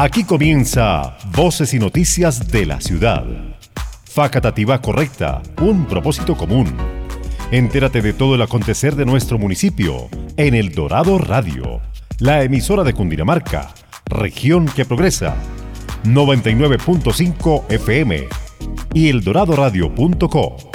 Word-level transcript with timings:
Aquí 0.00 0.22
comienza 0.22 1.16
Voces 1.34 1.74
y 1.74 1.80
Noticias 1.80 2.52
de 2.52 2.66
la 2.66 2.80
Ciudad. 2.80 3.24
Facatativa 4.04 4.80
correcta, 4.80 5.42
un 5.60 5.86
propósito 5.86 6.36
común. 6.36 6.72
Entérate 7.50 8.00
de 8.00 8.12
todo 8.12 8.36
el 8.36 8.42
acontecer 8.42 8.94
de 8.94 9.04
nuestro 9.04 9.38
municipio 9.38 10.08
en 10.36 10.54
El 10.54 10.70
Dorado 10.70 11.18
Radio, 11.18 11.80
la 12.20 12.44
emisora 12.44 12.84
de 12.84 12.94
Cundinamarca, 12.94 13.74
región 14.04 14.66
que 14.66 14.84
progresa. 14.84 15.34
99.5 16.04 17.64
FM 17.68 18.28
y 18.94 19.08
eldoradoradio.co. 19.08 20.67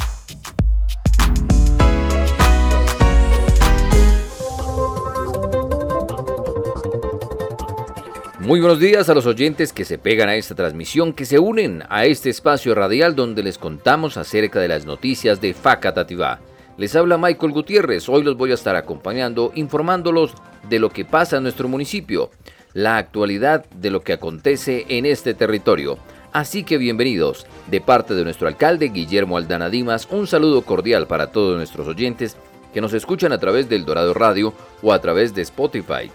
Muy 8.44 8.60
buenos 8.60 8.80
días 8.80 9.08
a 9.08 9.14
los 9.14 9.26
oyentes 9.26 9.72
que 9.72 9.86
se 9.86 9.98
pegan 9.98 10.28
a 10.28 10.36
esta 10.36 10.54
transmisión, 10.54 11.14
que 11.14 11.24
se 11.24 11.40
unen 11.40 11.82
a 11.88 12.04
este 12.04 12.30
espacio 12.30 12.76
radial 12.76 13.16
donde 13.16 13.42
les 13.42 13.58
contamos 13.58 14.18
acerca 14.18 14.60
de 14.60 14.68
las 14.68 14.86
noticias 14.86 15.40
de 15.40 15.54
Facatativá. 15.54 16.42
Les 16.76 16.94
habla 16.98 17.18
Michael 17.18 17.54
Gutiérrez, 17.54 18.10
hoy 18.10 18.22
los 18.22 18.36
voy 18.36 18.52
a 18.52 18.56
estar 18.56 18.76
acompañando 18.76 19.54
informándolos 19.56 20.34
de 20.68 20.80
lo 20.80 20.90
que 20.90 21.06
pasa 21.06 21.38
en 21.38 21.44
nuestro 21.44 21.70
municipio, 21.70 22.32
la 22.74 22.98
actualidad 22.98 23.66
de 23.70 23.92
lo 23.92 24.02
que 24.02 24.12
acontece 24.12 24.88
en 24.90 25.06
este 25.06 25.34
territorio. 25.34 25.98
Así 26.34 26.66
que 26.66 26.78
bienvenidos, 26.78 27.48
de 27.72 27.80
parte 27.80 28.14
de 28.14 28.26
nuestro 28.26 28.50
alcalde 28.50 28.90
Guillermo 28.90 29.38
Aldana 29.38 29.70
Dimas, 29.70 30.10
un 30.12 30.28
saludo 30.28 30.64
cordial 30.64 31.08
para 31.08 31.32
todos 31.32 31.56
nuestros 31.56 31.88
oyentes 31.88 32.36
que 32.74 32.82
nos 32.82 32.92
escuchan 32.92 33.32
a 33.32 33.38
través 33.38 33.70
del 33.70 33.86
Dorado 33.86 34.14
Radio 34.14 34.54
o 34.82 34.92
a 34.92 35.00
través 35.00 35.34
de 35.34 35.44
Spotify. 35.44 36.12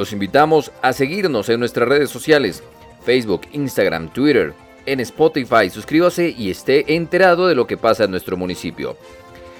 Los 0.00 0.14
invitamos 0.14 0.72
a 0.80 0.94
seguirnos 0.94 1.50
en 1.50 1.60
nuestras 1.60 1.86
redes 1.86 2.08
sociales, 2.08 2.62
Facebook, 3.04 3.42
Instagram, 3.52 4.08
Twitter, 4.08 4.54
en 4.86 4.98
Spotify. 5.00 5.68
Suscríbase 5.68 6.30
y 6.30 6.48
esté 6.50 6.94
enterado 6.94 7.46
de 7.46 7.54
lo 7.54 7.66
que 7.66 7.76
pasa 7.76 8.04
en 8.04 8.10
nuestro 8.10 8.38
municipio. 8.38 8.96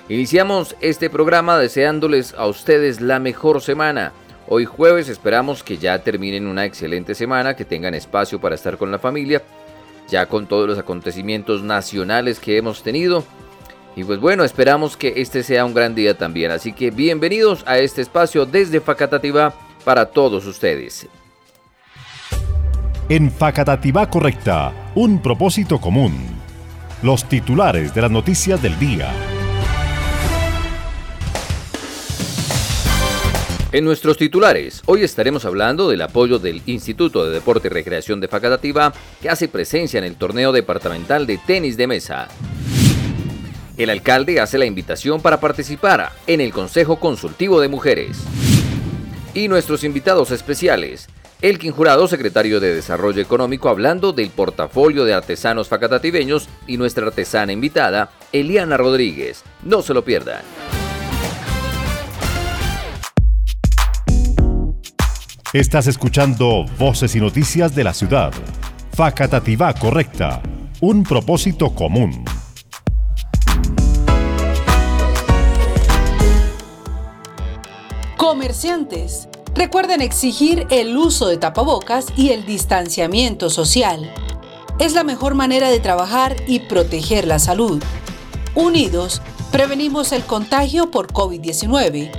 Iniciamos 0.09 0.77
este 0.81 1.11
programa 1.11 1.59
deseándoles 1.59 2.33
a 2.33 2.47
ustedes 2.47 3.03
la 3.03 3.19
mejor 3.19 3.61
semana. 3.61 4.14
Hoy 4.48 4.64
jueves 4.64 5.11
esperamos 5.11 5.62
que 5.62 5.77
ya 5.77 5.98
terminen 5.98 6.47
una 6.47 6.64
excelente 6.64 7.14
semana, 7.14 7.55
que 7.55 7.67
tengan 7.67 7.92
espacio 7.92 8.41
para 8.41 8.55
estar 8.55 8.79
con 8.79 8.91
la 8.91 8.98
familia, 8.98 9.42
ya 10.09 10.25
con 10.25 10.47
todos 10.47 10.67
los 10.67 10.79
acontecimientos 10.79 11.62
nacionales 11.62 12.41
que 12.41 12.57
hemos 12.57 12.83
tenido. 12.83 13.25
Y 13.95 14.05
pues 14.05 14.19
bueno, 14.19 14.45
esperamos 14.45 14.97
que 14.97 15.12
este 15.17 15.42
sea 15.42 15.67
un 15.67 15.75
gran 15.75 15.95
día 15.95 16.17
también. 16.17 16.51
Así 16.51 16.73
que 16.73 16.91
bienvenidos 16.91 17.62
a 17.67 17.77
este 17.77 18.01
espacio 18.01 18.47
desde 18.47 18.81
Facatativá 18.81 19.53
para 19.84 20.06
todos 20.06 20.47
ustedes. 20.47 21.09
En 23.09 23.31
Facatativá 23.31 24.09
Correcta, 24.09 24.73
un 24.95 25.20
propósito 25.20 25.81
común. 25.81 26.14
Los 27.03 27.28
titulares 27.28 27.92
de 27.92 28.03
las 28.03 28.11
noticias 28.11 28.62
del 28.62 28.78
día. 28.78 29.12
En 33.73 33.84
nuestros 33.84 34.17
titulares, 34.17 34.83
hoy 34.86 35.03
estaremos 35.03 35.45
hablando 35.45 35.89
del 35.89 36.03
apoyo 36.03 36.39
del 36.39 36.61
Instituto 36.67 37.25
de 37.25 37.33
Deporte 37.33 37.69
y 37.69 37.70
Recreación 37.70 38.20
de 38.20 38.28
Facatativá, 38.28 38.92
que 39.23 39.31
hace 39.31 39.48
presencia 39.48 39.98
en 39.98 40.05
el 40.05 40.17
torneo 40.17 40.53
departamental 40.53 41.27
de 41.27 41.39
tenis 41.39 41.77
de 41.77 41.86
mesa. 41.86 42.28
El 43.77 43.91
alcalde 43.91 44.41
hace 44.41 44.58
la 44.58 44.67
invitación 44.67 45.20
para 45.20 45.41
participar 45.41 46.12
en 46.27 46.41
el 46.41 46.53
Consejo 46.53 47.01
Consultivo 47.01 47.61
de 47.61 47.69
Mujeres 47.69 48.19
y 49.34 49.48
nuestros 49.48 49.84
invitados 49.84 50.31
especiales. 50.31 51.09
Elkin 51.42 51.73
Jurado, 51.73 52.06
secretario 52.06 52.61
de 52.61 52.75
Desarrollo 52.75 53.23
Económico, 53.23 53.69
hablando 53.69 54.12
del 54.12 54.31
portafolio 54.31 55.05
de 55.05 55.14
artesanos 55.14 55.69
facatativeños 55.69 56.48
y 56.67 56.77
nuestra 56.77 57.06
artesana 57.06 57.52
invitada, 57.52 58.11
Eliana 58.33 58.77
Rodríguez. 58.77 59.42
No 59.63 59.80
se 59.80 59.95
lo 59.95 60.05
pierdan. 60.05 60.42
Estás 65.52 65.89
escuchando 65.89 66.64
Voces 66.79 67.17
y 67.17 67.20
Noticias 67.20 67.74
de 67.74 67.83
la 67.83 67.92
Ciudad. 67.92 68.33
Facatativá 68.92 69.74
Correcta. 69.74 70.42
Un 70.80 71.02
propósito 71.02 71.74
común. 71.74 72.24
Comerciantes, 78.20 79.29
recuerden 79.55 80.03
exigir 80.03 80.67
el 80.69 80.95
uso 80.95 81.27
de 81.27 81.39
tapabocas 81.39 82.08
y 82.17 82.33
el 82.33 82.45
distanciamiento 82.45 83.48
social. 83.48 84.13
Es 84.79 84.92
la 84.92 85.05
mejor 85.05 85.35
manera 85.35 85.70
de 85.70 85.81
trabajar 85.81 86.36
y 86.47 86.61
proteger 86.61 87.27
la 87.27 87.39
salud. 87.39 87.83
Unidos, 88.55 89.23
prevenimos 89.51 90.13
el 90.13 90.23
contagio 90.23 90.91
por 90.91 91.14
COVID-19. 91.14 92.11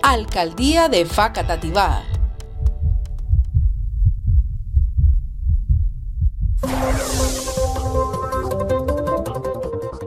Alcaldía 0.00 0.88
de 0.88 1.04
Facatativá. 1.04 2.09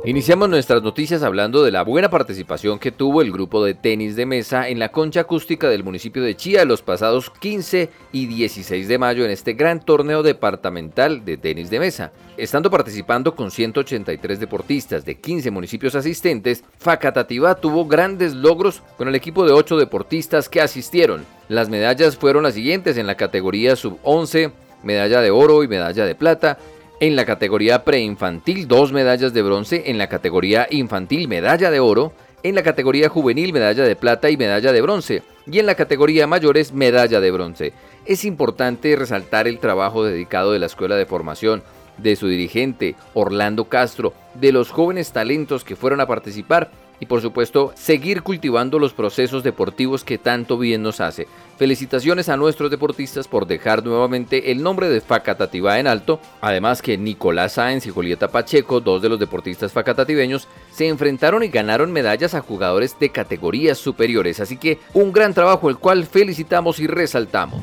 Iniciamos 0.05 0.49
nuestras 0.49 0.83
noticias 0.83 1.23
hablando 1.23 1.63
de 1.63 1.71
la 1.71 1.81
buena 1.83 2.09
participación 2.09 2.77
que 2.77 2.91
tuvo 2.91 3.21
el 3.21 3.31
grupo 3.31 3.63
de 3.63 3.73
tenis 3.73 4.17
de 4.17 4.25
mesa 4.25 4.67
en 4.67 4.77
la 4.77 4.89
concha 4.89 5.21
acústica 5.21 5.69
del 5.69 5.85
municipio 5.85 6.21
de 6.21 6.35
Chía 6.35 6.65
los 6.65 6.81
pasados 6.81 7.29
15 7.29 7.89
y 8.11 8.25
16 8.25 8.89
de 8.89 8.97
mayo 8.97 9.23
en 9.23 9.31
este 9.31 9.53
gran 9.53 9.79
torneo 9.79 10.21
departamental 10.21 11.23
de 11.23 11.37
tenis 11.37 11.69
de 11.69 11.79
mesa. 11.79 12.11
Estando 12.35 12.69
participando 12.69 13.33
con 13.33 13.49
183 13.49 14.41
deportistas 14.41 15.05
de 15.05 15.15
15 15.15 15.51
municipios 15.51 15.95
asistentes, 15.95 16.65
Facatativá 16.79 17.55
tuvo 17.55 17.85
grandes 17.85 18.33
logros 18.33 18.81
con 18.97 19.07
el 19.07 19.15
equipo 19.15 19.45
de 19.45 19.53
8 19.53 19.77
deportistas 19.77 20.49
que 20.49 20.59
asistieron. 20.59 21.23
Las 21.47 21.69
medallas 21.69 22.17
fueron 22.17 22.43
las 22.43 22.55
siguientes 22.55 22.97
en 22.97 23.07
la 23.07 23.15
categoría 23.15 23.77
sub-11, 23.77 24.51
medalla 24.83 25.21
de 25.21 25.31
oro 25.31 25.63
y 25.63 25.69
medalla 25.69 26.05
de 26.05 26.15
plata, 26.15 26.57
en 27.03 27.17
la 27.17 27.25
categoría 27.25 27.83
preinfantil, 27.83 28.65
dos 28.65 28.93
medallas 28.93 29.33
de 29.33 29.41
bronce. 29.41 29.83
En 29.87 29.97
la 29.97 30.07
categoría 30.07 30.67
infantil, 30.71 31.27
medalla 31.27 31.69
de 31.69 31.81
oro. 31.81 32.13
En 32.43 32.55
la 32.55 32.63
categoría 32.63 33.09
juvenil, 33.09 33.51
medalla 33.51 33.83
de 33.83 33.97
plata 33.97 34.29
y 34.29 34.37
medalla 34.37 34.71
de 34.71 34.81
bronce. 34.81 35.21
Y 35.45 35.59
en 35.59 35.65
la 35.65 35.75
categoría 35.75 36.27
mayores, 36.27 36.71
medalla 36.71 37.19
de 37.19 37.31
bronce. 37.31 37.73
Es 38.05 38.23
importante 38.23 38.95
resaltar 38.95 39.49
el 39.49 39.59
trabajo 39.59 40.05
dedicado 40.05 40.53
de 40.53 40.59
la 40.59 40.67
Escuela 40.67 40.95
de 40.95 41.05
Formación, 41.05 41.61
de 41.97 42.15
su 42.15 42.29
dirigente, 42.29 42.95
Orlando 43.13 43.65
Castro, 43.65 44.13
de 44.35 44.53
los 44.53 44.71
jóvenes 44.71 45.11
talentos 45.11 45.65
que 45.65 45.75
fueron 45.75 45.99
a 45.99 46.07
participar 46.07 46.71
y 47.03 47.05
por 47.05 47.21
supuesto 47.21 47.73
seguir 47.75 48.23
cultivando 48.23 48.79
los 48.79 48.93
procesos 48.93 49.43
deportivos 49.43 50.05
que 50.05 50.17
tanto 50.17 50.57
bien 50.57 50.81
nos 50.81 51.01
hace. 51.01 51.27
Felicitaciones 51.57 52.29
a 52.29 52.37
nuestros 52.37 52.71
deportistas 52.71 53.27
por 53.27 53.45
dejar 53.45 53.83
nuevamente 53.83 54.53
el 54.53 54.63
nombre 54.63 54.87
de 54.87 55.01
Facatativá 55.01 55.79
en 55.79 55.87
alto, 55.87 56.21
además 56.39 56.81
que 56.81 56.97
Nicolás 56.97 57.53
Sáenz 57.53 57.85
y 57.85 57.89
Julieta 57.89 58.29
Pacheco, 58.29 58.79
dos 58.79 59.01
de 59.01 59.09
los 59.09 59.19
deportistas 59.19 59.73
facatativeños, 59.73 60.47
se 60.71 60.87
enfrentaron 60.87 61.43
y 61.43 61.49
ganaron 61.49 61.91
medallas 61.91 62.35
a 62.35 62.41
jugadores 62.41 62.97
de 62.97 63.09
categorías 63.09 63.77
superiores, 63.77 64.39
así 64.39 64.55
que 64.55 64.79
un 64.93 65.11
gran 65.11 65.33
trabajo 65.33 65.69
el 65.69 65.79
cual 65.79 66.05
felicitamos 66.05 66.79
y 66.79 66.87
resaltamos. 66.87 67.61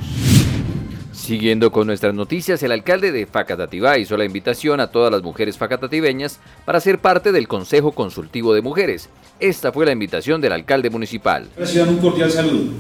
Siguiendo 1.13 1.71
con 1.71 1.87
nuestras 1.87 2.13
noticias, 2.13 2.63
el 2.63 2.73
alcalde 2.73 3.13
de 3.13 3.27
Facatativá 3.27 3.99
hizo 3.99 4.17
la 4.17 4.25
invitación 4.25 4.81
a 4.81 4.91
todas 4.91 5.13
las 5.13 5.23
mujeres 5.23 5.59
facatativeñas 5.59 6.41
para 6.65 6.81
ser 6.81 6.99
parte 6.99 7.31
del 7.31 7.47
Consejo 7.47 7.93
Consultivo 7.93 8.55
de 8.55 8.63
Mujeres. 8.63 9.11
Esta 9.41 9.73
fue 9.73 9.87
la 9.87 9.93
invitación 9.93 10.39
del 10.39 10.53
alcalde 10.53 10.91
municipal. 10.91 11.49
Reciban 11.57 11.89
un 11.89 11.97
cordial 11.97 12.31
saludo. 12.31 12.73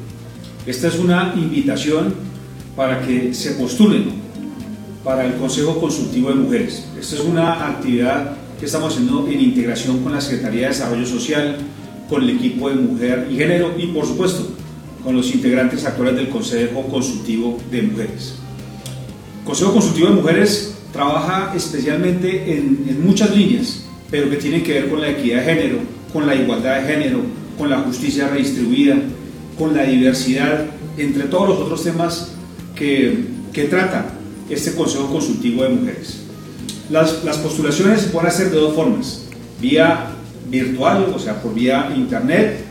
Esta 0.66 0.88
es 0.88 0.98
una 0.98 1.32
invitación 1.34 2.14
para 2.76 3.00
que 3.00 3.32
se 3.32 3.52
postulen 3.52 4.10
para 5.02 5.24
el 5.24 5.36
Consejo 5.36 5.80
Consultivo 5.80 6.28
de 6.28 6.34
Mujeres. 6.34 6.86
Esta 7.00 7.16
es 7.16 7.22
una 7.22 7.66
actividad 7.66 8.36
que 8.58 8.66
estamos 8.66 8.92
haciendo 8.92 9.26
en 9.26 9.40
integración 9.40 10.02
con 10.02 10.12
la 10.12 10.20
Secretaría 10.20 10.62
de 10.64 10.68
Desarrollo 10.68 11.06
Social, 11.06 11.56
con 12.10 12.22
el 12.24 12.30
equipo 12.30 12.68
de 12.68 12.74
Mujer 12.74 13.28
y 13.30 13.36
Género 13.36 13.72
y 13.78 13.86
por 13.86 14.04
supuesto 14.04 14.46
con 15.02 15.16
los 15.16 15.34
integrantes 15.34 15.86
actuales 15.86 16.16
del 16.16 16.28
Consejo 16.28 16.82
Consultivo 16.88 17.58
de 17.70 17.82
Mujeres. 17.82 18.34
El 19.38 19.46
Consejo 19.46 19.72
Consultivo 19.72 20.08
de 20.08 20.14
Mujeres 20.16 20.74
trabaja 20.92 21.54
especialmente 21.56 22.54
en, 22.54 23.02
muchas 23.02 23.34
líneas, 23.34 23.86
pero 24.10 24.28
que 24.28 24.36
tienen 24.36 24.62
que 24.62 24.74
ver 24.74 24.90
con 24.90 25.00
la 25.00 25.08
equidad 25.08 25.38
de 25.38 25.54
género, 25.54 25.78
con 26.12 26.26
la 26.26 26.34
igualdad 26.34 26.80
de 26.80 26.92
género, 26.92 27.20
con 27.58 27.70
la 27.70 27.78
justicia 27.80 28.28
redistribuida, 28.28 28.96
con 29.58 29.76
la 29.76 29.84
diversidad, 29.84 30.66
entre 30.96 31.24
todos 31.24 31.48
los 31.48 31.58
otros 31.58 31.84
temas 31.84 32.32
que, 32.74 33.24
que 33.52 33.64
trata 33.64 34.06
este 34.48 34.74
Consejo 34.74 35.10
Consultivo 35.10 35.62
de 35.62 35.68
Mujeres. 35.70 36.22
Las, 36.90 37.24
las 37.24 37.38
postulaciones 37.38 38.00
se 38.02 38.08
pueden 38.08 38.28
hacer 38.28 38.50
de 38.50 38.56
dos 38.56 38.74
formas, 38.74 39.26
vía 39.60 40.10
virtual, 40.50 41.12
o 41.14 41.18
sea, 41.18 41.40
por 41.40 41.54
vía 41.54 41.92
internet, 41.96 42.64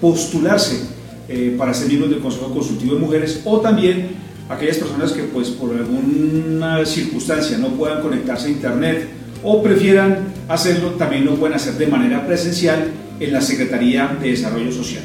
postularse 0.00 0.80
eh, 1.28 1.54
para 1.58 1.74
ser 1.74 1.88
miembros 1.88 2.10
del 2.10 2.20
Consejo 2.20 2.52
Consultivo 2.52 2.94
de 2.94 3.00
Mujeres 3.00 3.42
o 3.44 3.60
también 3.60 4.16
aquellas 4.48 4.78
personas 4.78 5.12
que 5.12 5.22
pues 5.24 5.50
por 5.50 5.70
alguna 5.70 6.84
circunstancia 6.84 7.58
no 7.58 7.68
puedan 7.68 8.02
conectarse 8.02 8.48
a 8.48 8.50
internet 8.50 9.08
o 9.44 9.62
prefieran 9.62 10.32
hacerlo, 10.50 10.90
también 10.90 11.24
lo 11.24 11.36
pueden 11.36 11.54
hacer 11.54 11.74
de 11.74 11.86
manera 11.86 12.26
presencial 12.26 12.90
en 13.20 13.32
la 13.32 13.40
Secretaría 13.40 14.18
de 14.20 14.30
Desarrollo 14.30 14.72
Social. 14.72 15.04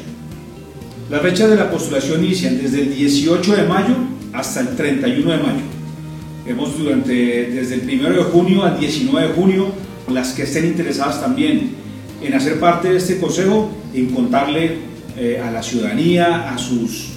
Las 1.08 1.22
fechas 1.22 1.48
de 1.48 1.56
la 1.56 1.70
postulación 1.70 2.24
inician 2.24 2.58
desde 2.60 2.82
el 2.82 2.94
18 2.94 3.54
de 3.54 3.62
mayo 3.62 3.94
hasta 4.32 4.60
el 4.60 4.74
31 4.74 5.30
de 5.30 5.38
mayo. 5.38 5.60
Hemos 6.46 6.76
durante, 6.76 7.12
desde 7.12 7.74
el 7.74 8.00
1 8.00 8.10
de 8.10 8.22
junio 8.24 8.64
al 8.64 8.78
19 8.78 9.28
de 9.28 9.34
junio, 9.34 9.68
las 10.12 10.32
que 10.32 10.42
estén 10.42 10.66
interesadas 10.66 11.20
también 11.20 11.70
en 12.22 12.34
hacer 12.34 12.58
parte 12.58 12.90
de 12.90 12.96
este 12.96 13.18
consejo, 13.18 13.70
en 13.94 14.10
contarle 14.10 14.78
eh, 15.16 15.40
a 15.42 15.50
la 15.52 15.62
ciudadanía, 15.62 16.52
a 16.52 16.58
sus 16.58 17.12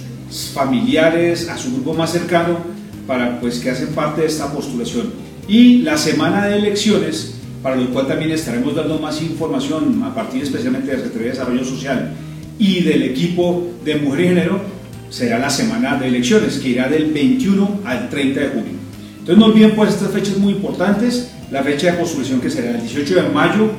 familiares, 0.54 1.48
a 1.48 1.58
su 1.58 1.72
grupo 1.72 1.94
más 1.94 2.12
cercano, 2.12 2.58
para 3.06 3.40
pues 3.40 3.58
que 3.58 3.70
hacen 3.70 3.88
parte 3.88 4.20
de 4.20 4.28
esta 4.28 4.52
postulación. 4.52 5.12
Y 5.48 5.78
la 5.78 5.96
semana 5.96 6.46
de 6.46 6.58
elecciones, 6.58 7.39
para 7.62 7.76
lo 7.76 7.90
cual 7.90 8.06
también 8.06 8.30
estaremos 8.30 8.74
dando 8.74 8.98
más 8.98 9.20
información 9.22 10.02
a 10.02 10.14
partir 10.14 10.42
especialmente 10.42 10.90
de 10.90 10.96
la 10.96 11.02
Secretaría 11.04 11.32
de 11.32 11.38
Desarrollo 11.38 11.64
Social 11.64 12.12
y 12.58 12.82
del 12.82 13.02
equipo 13.02 13.70
de 13.84 13.96
Mujer 13.96 14.20
y 14.20 14.28
Género, 14.28 14.60
será 15.08 15.38
la 15.38 15.50
semana 15.50 15.96
de 15.96 16.08
elecciones, 16.08 16.58
que 16.58 16.68
irá 16.68 16.88
del 16.88 17.12
21 17.12 17.80
al 17.84 18.08
30 18.08 18.40
de 18.40 18.48
junio. 18.48 18.72
Entonces 19.18 19.38
no 19.38 19.46
olviden 19.46 19.74
pues 19.74 19.90
estas 19.90 20.10
fechas 20.12 20.36
muy 20.38 20.54
importantes, 20.54 21.32
la 21.50 21.62
fecha 21.62 21.92
de 21.92 21.98
postulación 21.98 22.40
que 22.40 22.50
será 22.50 22.70
el 22.70 22.80
18 22.80 23.14
de 23.14 23.28
mayo 23.28 23.70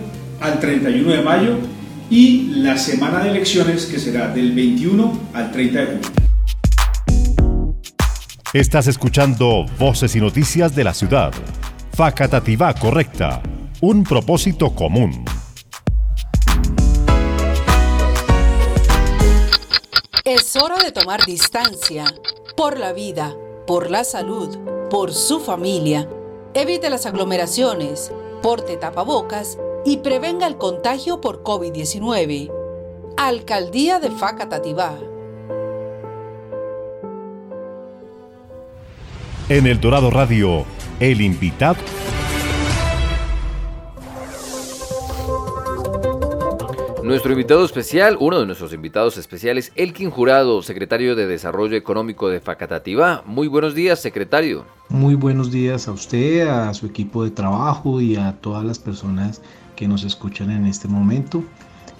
al 0.41 0.59
31 0.59 1.11
de 1.11 1.21
mayo 1.21 1.57
y 2.09 2.53
la 2.55 2.77
semana 2.77 3.23
de 3.23 3.29
elecciones 3.29 3.85
que 3.85 3.97
será 3.97 4.27
del 4.27 4.51
21 4.51 5.19
al 5.33 5.51
30 5.51 5.79
de 5.79 5.85
junio. 5.85 6.01
Estás 8.53 8.87
escuchando 8.87 9.65
Voces 9.79 10.15
y 10.15 10.19
Noticias 10.19 10.75
de 10.75 10.83
la 10.83 10.93
Ciudad. 10.93 11.31
Facatativá 11.93 12.73
correcta. 12.73 13.41
Un 13.83 14.03
propósito 14.03 14.75
común. 14.75 15.25
Es 20.23 20.55
hora 20.55 20.75
de 20.83 20.91
tomar 20.91 21.25
distancia 21.25 22.05
por 22.55 22.77
la 22.77 22.93
vida, 22.93 23.35
por 23.65 23.89
la 23.89 24.03
salud, 24.03 24.55
por 24.91 25.11
su 25.13 25.39
familia. 25.39 26.07
Evite 26.53 26.91
las 26.91 27.07
aglomeraciones, 27.07 28.11
porte 28.43 28.77
tapabocas 28.77 29.57
y 29.83 29.97
prevenga 29.97 30.45
el 30.45 30.57
contagio 30.57 31.19
por 31.19 31.41
COVID-19. 31.41 32.51
Alcaldía 33.17 33.99
de 33.99 34.11
Facatativá. 34.11 34.95
En 39.49 39.65
el 39.65 39.81
Dorado 39.81 40.11
Radio, 40.11 40.65
el 40.99 41.21
invitado. 41.21 41.79
Nuestro 47.11 47.33
invitado 47.33 47.65
especial, 47.65 48.15
uno 48.21 48.39
de 48.39 48.45
nuestros 48.45 48.71
invitados 48.71 49.17
especiales, 49.17 49.73
Elkin 49.75 50.09
Jurado, 50.09 50.61
secretario 50.61 51.13
de 51.13 51.27
Desarrollo 51.27 51.75
Económico 51.75 52.29
de 52.29 52.39
Facatativá. 52.39 53.21
Muy 53.25 53.49
buenos 53.49 53.75
días, 53.75 53.99
secretario. 53.99 54.63
Muy 54.87 55.15
buenos 55.15 55.51
días 55.51 55.89
a 55.89 55.91
usted, 55.91 56.47
a 56.47 56.73
su 56.73 56.85
equipo 56.85 57.25
de 57.25 57.31
trabajo 57.31 57.99
y 57.99 58.15
a 58.15 58.31
todas 58.39 58.63
las 58.63 58.79
personas 58.79 59.41
que 59.75 59.89
nos 59.89 60.05
escuchan 60.05 60.51
en 60.51 60.65
este 60.65 60.87
momento. 60.87 61.43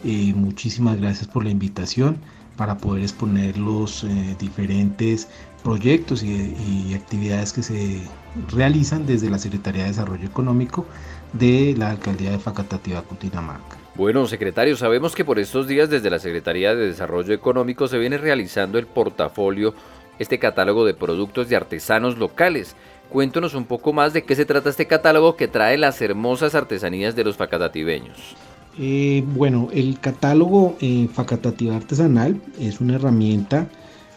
Eh, 0.06 0.32
muchísimas 0.34 0.98
gracias 0.98 1.28
por 1.28 1.44
la 1.44 1.50
invitación 1.50 2.16
para 2.56 2.78
poder 2.78 3.04
exponer 3.04 3.58
los 3.58 4.06
eh, 4.06 4.38
diferentes 4.40 5.28
proyectos 5.62 6.24
y, 6.24 6.94
actividades 6.96 7.52
que 7.52 7.64
se 7.64 8.02
realizan 8.50 9.06
desde 9.06 9.30
la 9.30 9.38
Secretaría 9.38 9.84
de 9.84 9.90
Desarrollo 9.90 10.26
Económico 10.26 10.86
de 11.34 11.76
la 11.78 11.92
Alcaldía 11.92 12.32
de 12.32 12.40
Facatativá, 12.40 13.02
Cundinamarca. 13.02 13.78
Bueno, 13.96 14.26
secretario, 14.28 14.78
sabemos 14.78 15.16
que 15.16 15.26
por 15.26 15.40
estos 15.40 15.68
días 15.68 15.90
desde 15.90 16.10
la 16.10 16.20
Secretaría 16.20 16.74
de 16.76 16.88
Desarrollo 16.88 17.34
Económico 17.34 17.88
se 17.88 17.98
viene 17.98 18.18
realizando 18.18 18.80
el 18.80 18.88
portafolio, 18.88 19.74
este 20.18 20.40
catálogo 20.40 20.86
de 20.86 20.94
productos 20.94 21.50
de 21.50 21.56
artesanos 21.56 22.18
locales. 22.18 22.76
Cuéntanos 23.10 23.54
un 23.54 23.66
poco 23.66 23.92
más 23.92 24.14
de 24.14 24.24
qué 24.24 24.36
se 24.36 24.46
trata 24.46 24.70
este 24.70 24.88
catálogo 24.88 25.36
que 25.36 25.48
trae 25.48 25.78
las 25.78 26.02
hermosas 26.02 26.56
artesanías 26.56 27.16
de 27.16 27.26
los 27.26 27.36
facatativeños. 27.36 28.36
Eh, 28.80 29.24
bueno, 29.28 29.68
el 29.74 30.00
catálogo 30.00 30.78
eh, 30.80 31.10
Facatativa 31.14 31.76
Artesanal 31.76 32.42
es 32.58 32.80
una 32.80 32.96
herramienta 32.96 33.68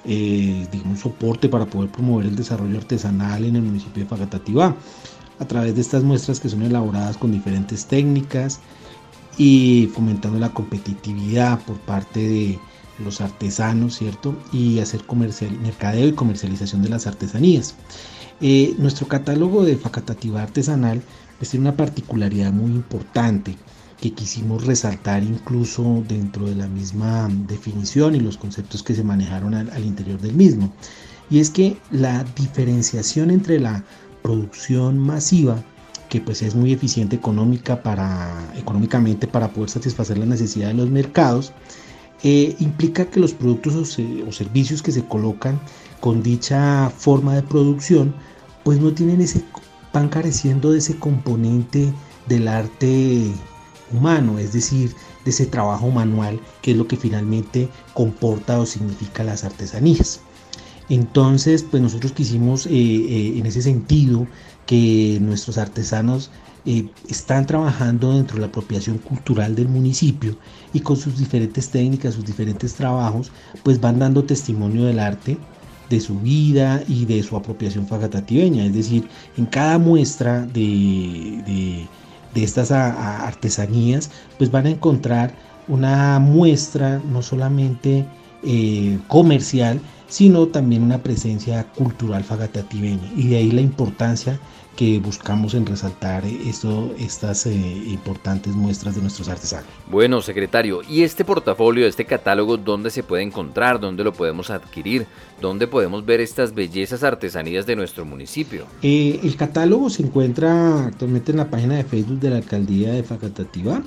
eh, 0.06 0.66
digamos, 0.70 1.00
soporte 1.00 1.48
para 1.48 1.64
poder 1.64 1.90
promover 1.90 2.26
el 2.26 2.36
desarrollo 2.36 2.76
artesanal 2.76 3.42
en 3.44 3.56
el 3.56 3.62
municipio 3.62 4.02
de 4.02 4.08
Facatativá 4.08 4.76
a 5.38 5.44
través 5.46 5.74
de 5.74 5.80
estas 5.80 6.02
muestras 6.02 6.40
que 6.40 6.48
son 6.48 6.62
elaboradas 6.62 7.16
con 7.16 7.32
diferentes 7.32 7.86
técnicas 7.86 8.60
y 9.36 9.90
fomentando 9.92 10.38
la 10.38 10.50
competitividad 10.50 11.60
por 11.60 11.76
parte 11.78 12.20
de 12.20 12.58
los 12.98 13.20
artesanos, 13.20 13.96
¿cierto? 13.96 14.36
Y 14.52 14.78
hacer 14.78 15.04
comercial, 15.04 15.50
mercadeo 15.60 16.08
y 16.08 16.12
comercialización 16.12 16.82
de 16.82 16.88
las 16.88 17.06
artesanías. 17.06 17.74
Eh, 18.40 18.74
nuestro 18.78 19.08
catálogo 19.08 19.64
de 19.64 19.76
Facatativa 19.76 20.42
Artesanal 20.42 21.02
pues, 21.38 21.50
tiene 21.50 21.68
una 21.68 21.76
particularidad 21.76 22.52
muy 22.52 22.70
importante 22.70 23.56
que 24.00 24.12
quisimos 24.12 24.66
resaltar 24.66 25.22
incluso 25.22 26.04
dentro 26.08 26.46
de 26.46 26.54
la 26.54 26.66
misma 26.66 27.28
definición 27.48 28.14
y 28.14 28.20
los 28.20 28.36
conceptos 28.36 28.82
que 28.82 28.94
se 28.94 29.04
manejaron 29.04 29.54
al, 29.54 29.84
interior 29.84 30.20
del 30.20 30.34
mismo. 30.34 30.72
Y 31.30 31.38
es 31.38 31.48
que 31.48 31.78
la 31.90 32.24
diferenciación 32.36 33.30
entre 33.30 33.58
la 33.60 33.84
producción 34.24 34.98
masiva 34.98 35.62
que 36.08 36.18
pues 36.18 36.40
es 36.40 36.54
muy 36.54 36.72
eficiente 36.72 37.14
económica 37.14 37.82
para, 37.82 38.50
económicamente 38.56 39.26
para 39.26 39.52
poder 39.52 39.68
satisfacer 39.68 40.16
la 40.16 40.24
necesidad 40.24 40.68
de 40.68 40.74
los 40.74 40.88
mercados, 40.88 41.52
eh, 42.22 42.56
implica 42.58 43.04
que 43.04 43.20
los 43.20 43.34
productos 43.34 43.98
o, 43.98 44.32
servicios 44.32 44.82
que 44.82 44.92
se 44.92 45.04
colocan 45.04 45.60
con 46.00 46.22
dicha 46.22 46.90
forma 46.96 47.34
de 47.34 47.42
producción, 47.42 48.14
pues 48.62 48.80
no 48.80 48.94
tienen 48.94 49.20
ese, 49.20 49.44
van 49.92 50.08
careciendo 50.08 50.72
de 50.72 50.78
ese 50.78 50.96
componente 50.98 51.92
del 52.26 52.48
arte 52.48 53.30
humano, 53.92 54.38
es 54.38 54.54
decir, 54.54 54.94
de 55.24 55.32
ese 55.32 55.44
trabajo 55.44 55.90
manual 55.90 56.40
que 56.62 56.70
es 56.70 56.78
lo 56.78 56.88
que 56.88 56.96
finalmente 56.96 57.68
comporta 57.92 58.58
o 58.58 58.64
significa 58.64 59.22
las 59.22 59.44
artesanías. 59.44 60.20
Entonces, 60.88 61.62
pues 61.62 61.82
nosotros 61.82 62.12
quisimos 62.12 62.66
eh, 62.66 62.70
eh, 62.72 63.38
en 63.38 63.46
ese 63.46 63.62
sentido 63.62 64.26
que 64.66 65.18
nuestros 65.20 65.58
artesanos 65.58 66.30
eh, 66.66 66.88
están 67.08 67.46
trabajando 67.46 68.12
dentro 68.12 68.36
de 68.36 68.42
la 68.42 68.46
apropiación 68.48 68.98
cultural 68.98 69.54
del 69.54 69.68
municipio 69.68 70.36
y 70.72 70.80
con 70.80 70.96
sus 70.96 71.18
diferentes 71.18 71.70
técnicas, 71.70 72.14
sus 72.14 72.24
diferentes 72.24 72.74
trabajos, 72.74 73.32
pues 73.62 73.80
van 73.80 73.98
dando 73.98 74.24
testimonio 74.24 74.84
del 74.84 74.98
arte, 74.98 75.38
de 75.90 76.00
su 76.00 76.18
vida 76.20 76.82
y 76.88 77.04
de 77.04 77.22
su 77.22 77.36
apropiación 77.36 77.86
fagatativeña. 77.86 78.64
Es 78.64 78.74
decir, 78.74 79.08
en 79.36 79.46
cada 79.46 79.78
muestra 79.78 80.46
de 80.46 81.88
de 82.34 82.42
estas 82.42 82.70
artesanías, 82.72 84.10
pues 84.38 84.50
van 84.50 84.66
a 84.66 84.70
encontrar 84.70 85.34
una 85.68 86.18
muestra 86.18 87.00
no 87.04 87.22
solamente 87.22 88.06
eh, 88.44 88.98
comercial, 89.08 89.80
sino 90.08 90.46
también 90.48 90.82
una 90.82 91.02
presencia 91.02 91.64
cultural 91.72 92.24
fagatativeña. 92.24 93.10
Y 93.16 93.28
de 93.28 93.36
ahí 93.38 93.50
la 93.50 93.60
importancia 93.60 94.38
que 94.76 94.98
buscamos 94.98 95.54
en 95.54 95.66
resaltar 95.66 96.24
esto, 96.24 96.94
estas 96.98 97.46
eh, 97.46 97.52
importantes 97.52 98.54
muestras 98.54 98.96
de 98.96 99.02
nuestros 99.02 99.28
artesanos. 99.28 99.66
Bueno, 99.88 100.20
secretario, 100.20 100.82
¿y 100.88 101.02
este 101.02 101.24
portafolio, 101.24 101.86
este 101.86 102.04
catálogo, 102.04 102.56
dónde 102.56 102.90
se 102.90 103.02
puede 103.02 103.22
encontrar? 103.22 103.80
¿Dónde 103.80 104.04
lo 104.04 104.12
podemos 104.12 104.50
adquirir? 104.50 105.06
¿Dónde 105.40 105.66
podemos 105.66 106.04
ver 106.04 106.20
estas 106.20 106.54
bellezas 106.54 107.02
artesanías 107.04 107.66
de 107.66 107.76
nuestro 107.76 108.04
municipio? 108.04 108.66
Eh, 108.82 109.20
el 109.22 109.36
catálogo 109.36 109.90
se 109.90 110.02
encuentra 110.02 110.86
actualmente 110.86 111.30
en 111.30 111.38
la 111.38 111.50
página 111.50 111.76
de 111.76 111.84
Facebook 111.84 112.18
de 112.18 112.30
la 112.30 112.36
Alcaldía 112.36 112.92
de 112.92 113.02
Facatativá 113.02 113.82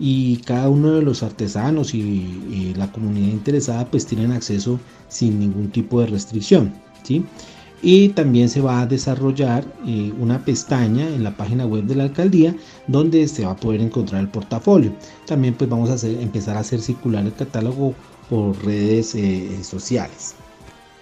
y 0.00 0.38
cada 0.38 0.70
uno 0.70 0.92
de 0.92 1.02
los 1.02 1.22
artesanos 1.22 1.94
y, 1.94 2.72
la 2.76 2.90
comunidad 2.90 3.28
interesada 3.28 3.84
pues 3.84 4.06
tienen 4.06 4.32
acceso 4.32 4.80
sin 5.08 5.38
ningún 5.38 5.70
tipo 5.70 6.00
de 6.00 6.06
restricción. 6.06 6.72
¿sí? 7.02 7.22
Y 7.82 8.08
también 8.10 8.48
se 8.48 8.62
va 8.62 8.80
a 8.80 8.86
desarrollar 8.86 9.64
eh, 9.86 10.12
una 10.18 10.42
pestaña 10.44 11.06
en 11.06 11.22
la 11.22 11.36
página 11.36 11.66
web 11.66 11.84
de 11.84 11.96
la 11.96 12.04
alcaldía 12.04 12.56
donde 12.86 13.28
se 13.28 13.44
va 13.44 13.52
a 13.52 13.56
poder 13.56 13.82
encontrar 13.82 14.22
el 14.22 14.28
portafolio. 14.28 14.92
También 15.26 15.54
pues 15.54 15.68
vamos 15.68 15.90
a 15.90 16.06
empezar 16.06 16.56
a 16.56 16.60
hacer 16.60 16.80
circular 16.80 17.24
el 17.24 17.34
catálogo 17.34 17.94
por 18.30 18.56
redes 18.64 19.14
eh, 19.14 19.62
sociales. 19.62 20.34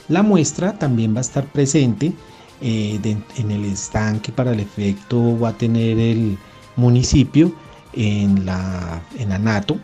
La 0.08 0.22
muestra 0.22 0.76
también 0.76 1.14
va 1.14 1.18
a 1.18 1.20
estar 1.20 1.44
presente 1.46 2.12
eh, 2.60 2.98
en 3.36 3.50
el 3.52 3.64
estanque 3.66 4.32
para 4.32 4.52
el 4.52 4.58
efecto 4.58 5.38
va 5.38 5.50
a 5.50 5.58
tener 5.58 5.98
el 5.98 6.36
municipio 6.74 7.52
en 7.92 8.47
la, 8.47 9.02
en 9.18 9.33
Anato, 9.33 9.78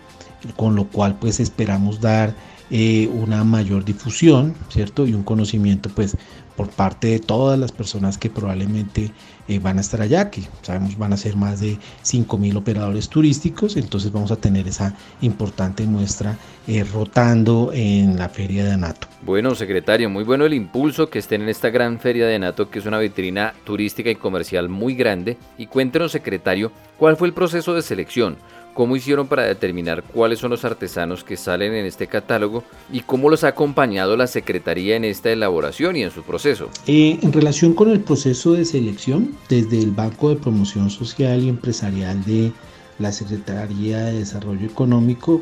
con 0.57 0.75
lo 0.75 0.87
cual 0.89 1.17
pues 1.19 1.41
esperamos 1.41 2.01
dar 2.01 2.35
eh, 2.71 3.09
una 3.13 3.45
mayor 3.45 3.85
difusión, 3.85 4.55
¿cierto? 4.69 5.07
Y 5.07 5.15
un 5.15 5.23
conocimiento 5.23 5.91
pues 5.95 6.17
por 6.57 6.69
parte 6.71 7.09
de 7.09 7.19
todas 7.19 7.59
las 7.59 7.73
personas 7.73 8.19
que 8.19 8.31
probablemente 8.31 9.11
eh, 9.49 9.59
van 9.59 9.79
a 9.79 9.81
estar 9.81 10.01
allá, 10.01 10.31
que 10.31 10.43
sabemos 10.63 10.97
van 10.97 11.13
a 11.13 11.17
ser 11.17 11.37
más 11.37 11.61
de 11.61 11.79
5.000 12.03 12.57
operadores 12.57 13.09
turísticos, 13.09 13.77
entonces 13.77 14.11
vamos 14.13 14.31
a 14.31 14.37
tener 14.37 14.67
esa 14.69 14.95
importante 15.21 15.85
muestra 15.85 16.37
eh, 16.67 16.85
rotando 16.85 17.71
en 17.75 18.19
la 18.19 18.29
feria 18.29 18.65
de 18.65 18.73
Anato. 18.73 19.07
Bueno, 19.23 19.55
secretario, 19.55 20.09
muy 20.09 20.25
bueno 20.25 20.47
el 20.47 20.55
impulso 20.55 21.11
que 21.11 21.19
estén 21.19 21.43
en 21.43 21.49
esta 21.49 21.71
gran 21.71 22.01
feria 22.01 22.27
de 22.27 22.37
Anato, 22.37 22.71
que 22.71 22.79
es 22.79 22.87
una 22.87 22.99
vitrina 22.99 23.55
turística 23.65 24.11
y 24.11 24.17
comercial 24.17 24.69
muy 24.69 24.95
grande. 24.95 25.37
Y 25.59 25.67
cuéntenos, 25.67 26.13
secretario, 26.13 26.73
¿cuál 26.99 27.17
fue 27.17 27.29
el 27.29 27.35
proceso 27.35 27.75
de 27.75 27.83
selección? 27.83 28.37
¿Cómo 28.75 28.97
hicieron 28.97 29.29
para 29.29 29.45
determinar 29.45 30.03
cuáles 30.03 30.41
son 30.41 30.51
los 30.51 30.65
artesanos 30.65 31.23
que 31.23 31.37
salen 31.37 31.75
en 31.75 31.87
este 31.87 32.09
catálogo 32.09 32.65
y 32.93 33.01
cómo 33.01 33.31
los 33.31 33.45
ha 33.45 33.49
acompañado 33.49 34.17
la 34.17 34.27
Secretaría 34.27 34.97
en 34.97 35.05
esta 35.05 35.31
elaboración 35.31 35.95
y 35.95 36.03
en 36.03 36.11
su 36.11 36.25
proceso? 36.25 36.69
Eh, 36.89 37.21
en 37.23 37.33
relación 37.33 37.75
con 37.75 37.91
el 37.91 38.01
proceso 38.01 38.53
de 38.53 38.65
selección, 38.65 39.37
desde 39.49 39.79
el 39.79 39.93
Banco 39.93 40.31
de 40.31 40.37
Promoción 40.37 40.91
Social 40.91 41.45
y 41.45 41.49
Empresarial 41.49 42.25
de 42.25 42.53
la 42.99 43.13
Secretaría 43.13 44.07
de 44.07 44.19
Desarrollo 44.19 44.67
Económico, 44.67 45.41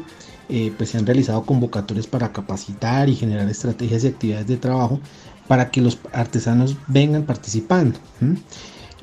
eh, 0.50 0.70
pues 0.76 0.90
se 0.90 0.98
han 0.98 1.06
realizado 1.06 1.42
convocatorias 1.44 2.06
para 2.06 2.32
capacitar 2.32 3.08
y 3.08 3.16
generar 3.16 3.48
estrategias 3.48 4.04
y 4.04 4.08
actividades 4.08 4.46
de 4.46 4.58
trabajo 4.58 5.00
para 5.48 5.70
que 5.70 5.80
los 5.80 5.98
artesanos 6.12 6.76
vengan 6.86 7.24
participando. 7.24 7.98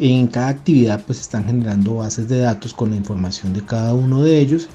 En 0.02 0.28
cada 0.28 0.48
actividad 0.48 1.04
pues 1.06 1.20
están 1.20 1.44
generando 1.44 1.96
bases 1.96 2.30
de 2.30 2.40
datos 2.40 2.74
con 2.74 2.92
la 2.92 2.96
información 2.96 3.52
de 3.52 3.66
cada 3.66 3.94
uno 3.94 4.24
de 4.24 4.40
ellos 4.40 4.70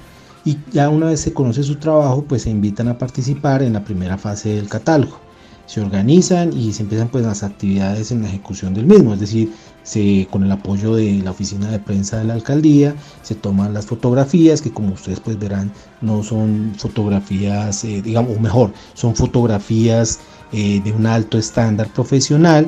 y 0.45 0.59
ya 0.71 0.87
una 0.89 1.07
vez 1.07 1.21
se 1.21 1.33
conoce 1.33 1.63
su 1.63 1.77
trabajo 1.77 2.23
pues 2.23 2.43
se 2.43 2.51
invitan 2.51 2.87
a 2.89 2.97
participar 2.99 3.63
en 3.63 3.73
la 3.73 3.83
primera 3.83 4.19
fase 4.19 4.49
del 4.49 4.69
catálogo. 4.69 5.19
Se 5.65 5.81
organizan 5.81 6.53
y 6.55 6.73
se 6.73 6.83
empiezan 6.83 7.07
pues 7.07 7.25
las 7.25 7.41
actividades 7.41 8.11
en 8.11 8.21
la 8.21 8.27
ejecución 8.27 8.75
del 8.75 8.85
mismo, 8.85 9.15
es 9.15 9.19
decir, 9.19 9.51
con 10.31 10.43
el 10.43 10.51
apoyo 10.51 10.95
de 10.95 11.21
la 11.23 11.31
oficina 11.31 11.69
de 11.69 11.79
prensa 11.79 12.17
de 12.17 12.25
la 12.25 12.33
alcaldía 12.33 12.95
se 13.21 13.35
toman 13.35 13.73
las 13.73 13.85
fotografías 13.85 14.61
que 14.61 14.71
como 14.71 14.93
ustedes 14.93 15.19
pues 15.19 15.37
verán 15.37 15.71
no 16.01 16.23
son 16.23 16.73
fotografías 16.75 17.83
eh, 17.83 18.01
digamos 18.01 18.35
o 18.35 18.39
mejor 18.39 18.73
son 18.95 19.15
fotografías 19.15 20.19
eh, 20.51 20.81
de 20.83 20.91
un 20.91 21.05
alto 21.05 21.37
estándar 21.37 21.87
profesional 21.93 22.67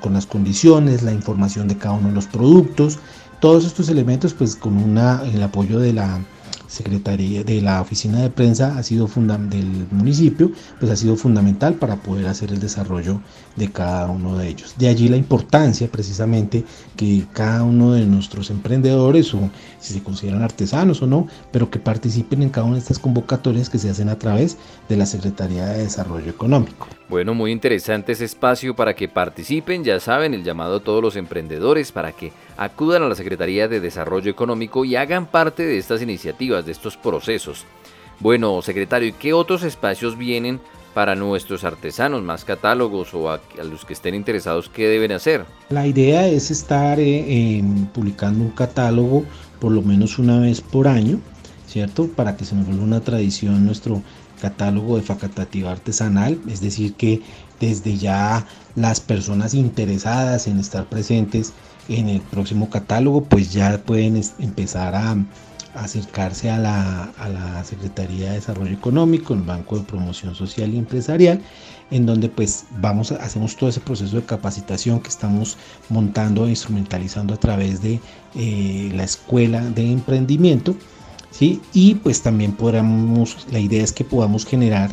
con 0.00 0.14
las 0.14 0.26
condiciones, 0.26 1.02
la 1.02 1.12
información 1.12 1.68
de 1.68 1.76
cada 1.76 1.94
uno 1.94 2.08
de 2.08 2.14
los 2.14 2.26
productos, 2.26 2.98
todos 3.40 3.64
estos 3.64 3.88
elementos 3.88 4.34
pues 4.34 4.56
con 4.56 4.76
una, 4.76 5.22
el 5.22 5.42
apoyo 5.42 5.78
de 5.78 5.92
la 5.92 6.20
Secretaría 6.68 7.42
de 7.44 7.62
la 7.62 7.80
Oficina 7.80 8.20
de 8.20 8.28
Prensa 8.28 8.76
ha 8.76 8.82
sido 8.82 9.08
del 9.08 9.86
municipio, 9.90 10.52
pues 10.78 10.92
ha 10.92 10.96
sido 10.96 11.16
fundamental 11.16 11.74
para 11.74 11.96
poder 11.96 12.26
hacer 12.26 12.52
el 12.52 12.60
desarrollo 12.60 13.20
de 13.56 13.72
cada 13.72 14.08
uno 14.08 14.36
de 14.36 14.48
ellos. 14.48 14.74
De 14.76 14.88
allí 14.88 15.08
la 15.08 15.16
importancia 15.16 15.90
precisamente 15.90 16.64
que 16.94 17.26
cada 17.32 17.64
uno 17.64 17.92
de 17.92 18.04
nuestros 18.04 18.50
emprendedores, 18.50 19.32
o 19.34 19.50
si 19.80 19.94
se 19.94 20.02
consideran 20.02 20.42
artesanos 20.42 21.00
o 21.00 21.06
no, 21.06 21.26
pero 21.52 21.70
que 21.70 21.78
participen 21.78 22.42
en 22.42 22.50
cada 22.50 22.66
una 22.66 22.74
de 22.74 22.80
estas 22.80 22.98
convocatorias 22.98 23.70
que 23.70 23.78
se 23.78 23.88
hacen 23.88 24.10
a 24.10 24.18
través 24.18 24.58
de 24.90 24.96
la 24.96 25.06
Secretaría 25.06 25.66
de 25.66 25.84
Desarrollo 25.84 26.30
Económico. 26.30 26.86
Bueno, 27.08 27.32
muy 27.32 27.52
interesante 27.52 28.12
ese 28.12 28.26
espacio 28.26 28.76
para 28.76 28.94
que 28.94 29.08
participen, 29.08 29.82
ya 29.82 29.98
saben, 29.98 30.34
el 30.34 30.44
llamado 30.44 30.76
a 30.76 30.80
todos 30.80 31.02
los 31.02 31.16
emprendedores 31.16 31.90
para 31.90 32.12
que 32.12 32.32
acudan 32.58 33.02
a 33.02 33.08
la 33.08 33.14
Secretaría 33.14 33.66
de 33.66 33.80
Desarrollo 33.80 34.30
Económico 34.30 34.84
y 34.84 34.94
hagan 34.94 35.24
parte 35.24 35.64
de 35.64 35.78
estas 35.78 36.02
iniciativas, 36.02 36.66
de 36.66 36.72
estos 36.72 36.98
procesos. 36.98 37.64
Bueno, 38.20 38.60
secretario, 38.60 39.08
¿y 39.08 39.12
qué 39.12 39.32
otros 39.32 39.62
espacios 39.62 40.18
vienen 40.18 40.60
para 40.92 41.14
nuestros 41.14 41.64
artesanos, 41.64 42.22
más 42.22 42.44
catálogos 42.44 43.14
o 43.14 43.30
a, 43.30 43.40
los 43.64 43.86
que 43.86 43.94
estén 43.94 44.14
interesados, 44.14 44.68
qué 44.68 44.86
deben 44.88 45.12
hacer? 45.12 45.46
La 45.70 45.86
idea 45.86 46.26
es 46.28 46.50
estar 46.50 46.98
eh, 47.00 47.62
publicando 47.94 48.44
un 48.44 48.50
catálogo 48.50 49.24
por 49.60 49.72
lo 49.72 49.80
menos 49.80 50.18
una 50.18 50.40
vez 50.40 50.60
por 50.60 50.88
año, 50.88 51.20
¿cierto? 51.66 52.06
Para 52.08 52.36
que 52.36 52.44
se 52.44 52.54
nos 52.54 52.66
vuelva 52.66 52.84
una 52.84 53.00
tradición 53.00 53.64
nuestro 53.64 54.02
catálogo 54.38 54.96
de 54.96 55.02
facatativa 55.02 55.70
artesanal, 55.70 56.40
es 56.48 56.60
decir, 56.60 56.94
que 56.94 57.22
desde 57.60 57.96
ya 57.96 58.46
las 58.76 59.00
personas 59.00 59.54
interesadas 59.54 60.46
en 60.46 60.58
estar 60.58 60.86
presentes 60.86 61.52
en 61.88 62.08
el 62.08 62.20
próximo 62.20 62.70
catálogo, 62.70 63.24
pues 63.24 63.52
ya 63.52 63.78
pueden 63.78 64.20
empezar 64.38 64.94
a, 64.94 65.16
acercarse 65.74 66.50
a 66.50 66.58
la, 66.58 67.04
a 67.18 67.28
la, 67.28 67.64
Secretaría 67.64 68.30
de 68.30 68.36
Desarrollo 68.36 68.72
Económico, 68.72 69.34
el 69.34 69.42
Banco 69.42 69.78
de 69.78 69.84
Promoción 69.84 70.34
Social 70.34 70.74
y 70.74 70.78
Empresarial, 70.78 71.40
en 71.90 72.06
donde 72.06 72.28
pues 72.28 72.64
vamos, 72.80 73.12
hacemos 73.12 73.56
todo 73.56 73.70
ese 73.70 73.80
proceso 73.80 74.16
de 74.16 74.24
capacitación 74.24 75.00
que 75.00 75.08
estamos 75.08 75.56
montando 75.88 76.46
e 76.46 76.50
instrumentalizando 76.50 77.34
a 77.34 77.36
través 77.36 77.80
de 77.82 78.00
eh, 78.34 78.90
la 78.94 79.04
Escuela 79.04 79.62
de 79.62 79.92
Emprendimiento 79.92 80.74
Y 81.40 81.94
pues 81.96 82.22
también 82.22 82.52
podamos, 82.52 83.46
la 83.50 83.60
idea 83.60 83.82
es 83.82 83.92
que 83.92 84.04
podamos 84.04 84.44
generar, 84.44 84.90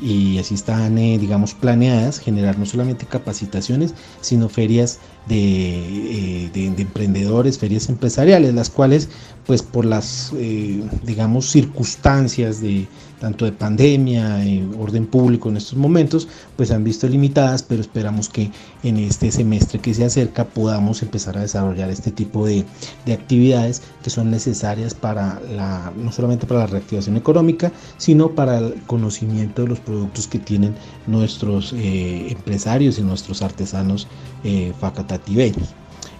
y 0.00 0.38
así 0.38 0.54
están, 0.54 0.96
eh, 0.98 1.18
digamos, 1.18 1.54
planeadas, 1.54 2.20
generar 2.20 2.58
no 2.58 2.66
solamente 2.66 3.06
capacitaciones, 3.06 3.94
sino 4.20 4.48
ferias 4.48 5.00
eh, 5.30 6.50
de, 6.52 6.66
emprendedores, 6.66 7.58
ferias 7.58 7.88
empresariales, 7.88 8.54
las 8.54 8.70
cuales, 8.70 9.08
pues 9.46 9.62
por 9.62 9.84
las, 9.84 10.32
eh, 10.36 10.82
digamos, 11.04 11.50
circunstancias 11.50 12.60
de 12.60 12.86
tanto 13.18 13.44
de 13.44 13.52
pandemia, 13.52 14.44
y 14.44 14.68
orden 14.78 15.06
público 15.06 15.48
en 15.48 15.56
estos 15.56 15.76
momentos, 15.78 16.28
pues 16.56 16.70
han 16.70 16.84
visto 16.84 17.08
limitadas, 17.08 17.62
pero 17.62 17.80
esperamos 17.80 18.28
que 18.28 18.50
en 18.82 18.96
este 18.98 19.30
semestre 19.30 19.80
que 19.80 19.94
se 19.94 20.04
acerca 20.04 20.44
podamos 20.44 21.02
empezar 21.02 21.36
a 21.36 21.42
desarrollar 21.42 21.90
este 21.90 22.10
tipo 22.10 22.46
de, 22.46 22.64
actividades 23.12 23.82
que 24.02 24.10
son 24.10 24.30
necesarias 24.30 24.94
para 24.94 25.40
la, 25.54 25.92
no 25.96 26.12
solamente 26.12 26.46
para 26.46 26.60
la 26.60 26.66
reactivación 26.66 27.16
económica, 27.16 27.72
sino 27.96 28.30
para 28.34 28.58
el 28.58 28.74
conocimiento 28.86 29.62
de 29.62 29.68
los 29.68 29.80
productos 29.80 30.28
que 30.28 30.38
tienen 30.38 30.74
nuestros 31.06 31.72
eh, 31.72 32.28
empresarios 32.30 32.98
y 32.98 33.02
nuestros 33.02 33.42
artesanos 33.42 34.06
eh, 34.44 34.72
facatativeños. 35.18 35.74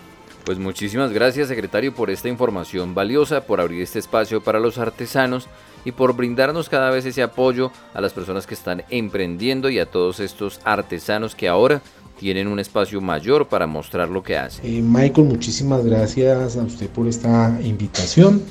Pues 0.52 0.60
muchísimas 0.60 1.14
gracias 1.14 1.48
secretario 1.48 1.94
por 1.94 2.10
esta 2.10 2.28
información 2.28 2.94
valiosa, 2.94 3.46
por 3.46 3.58
abrir 3.58 3.80
este 3.80 3.98
espacio 3.98 4.42
para 4.42 4.60
los 4.60 4.76
artesanos 4.76 5.48
y 5.82 5.92
por 5.92 6.14
brindarnos 6.14 6.68
cada 6.68 6.90
vez 6.90 7.06
ese 7.06 7.22
apoyo 7.22 7.72
a 7.94 8.02
las 8.02 8.12
personas 8.12 8.46
que 8.46 8.52
están 8.52 8.82
emprendiendo 8.90 9.70
y 9.70 9.78
a 9.78 9.86
todos 9.86 10.20
estos 10.20 10.60
artesanos 10.64 11.34
que 11.34 11.48
ahora 11.48 11.80
tienen 12.18 12.48
un 12.48 12.58
espacio 12.58 13.00
mayor 13.00 13.48
para 13.48 13.66
mostrar 13.66 14.10
lo 14.10 14.22
que 14.22 14.36
hacen. 14.36 14.66
Eh, 14.66 14.82
Michael, 14.82 15.26
muchísimas 15.26 15.86
gracias 15.86 16.58
a 16.58 16.62
usted 16.64 16.90
por 16.90 17.08
esta 17.08 17.58
invitación, 17.62 18.42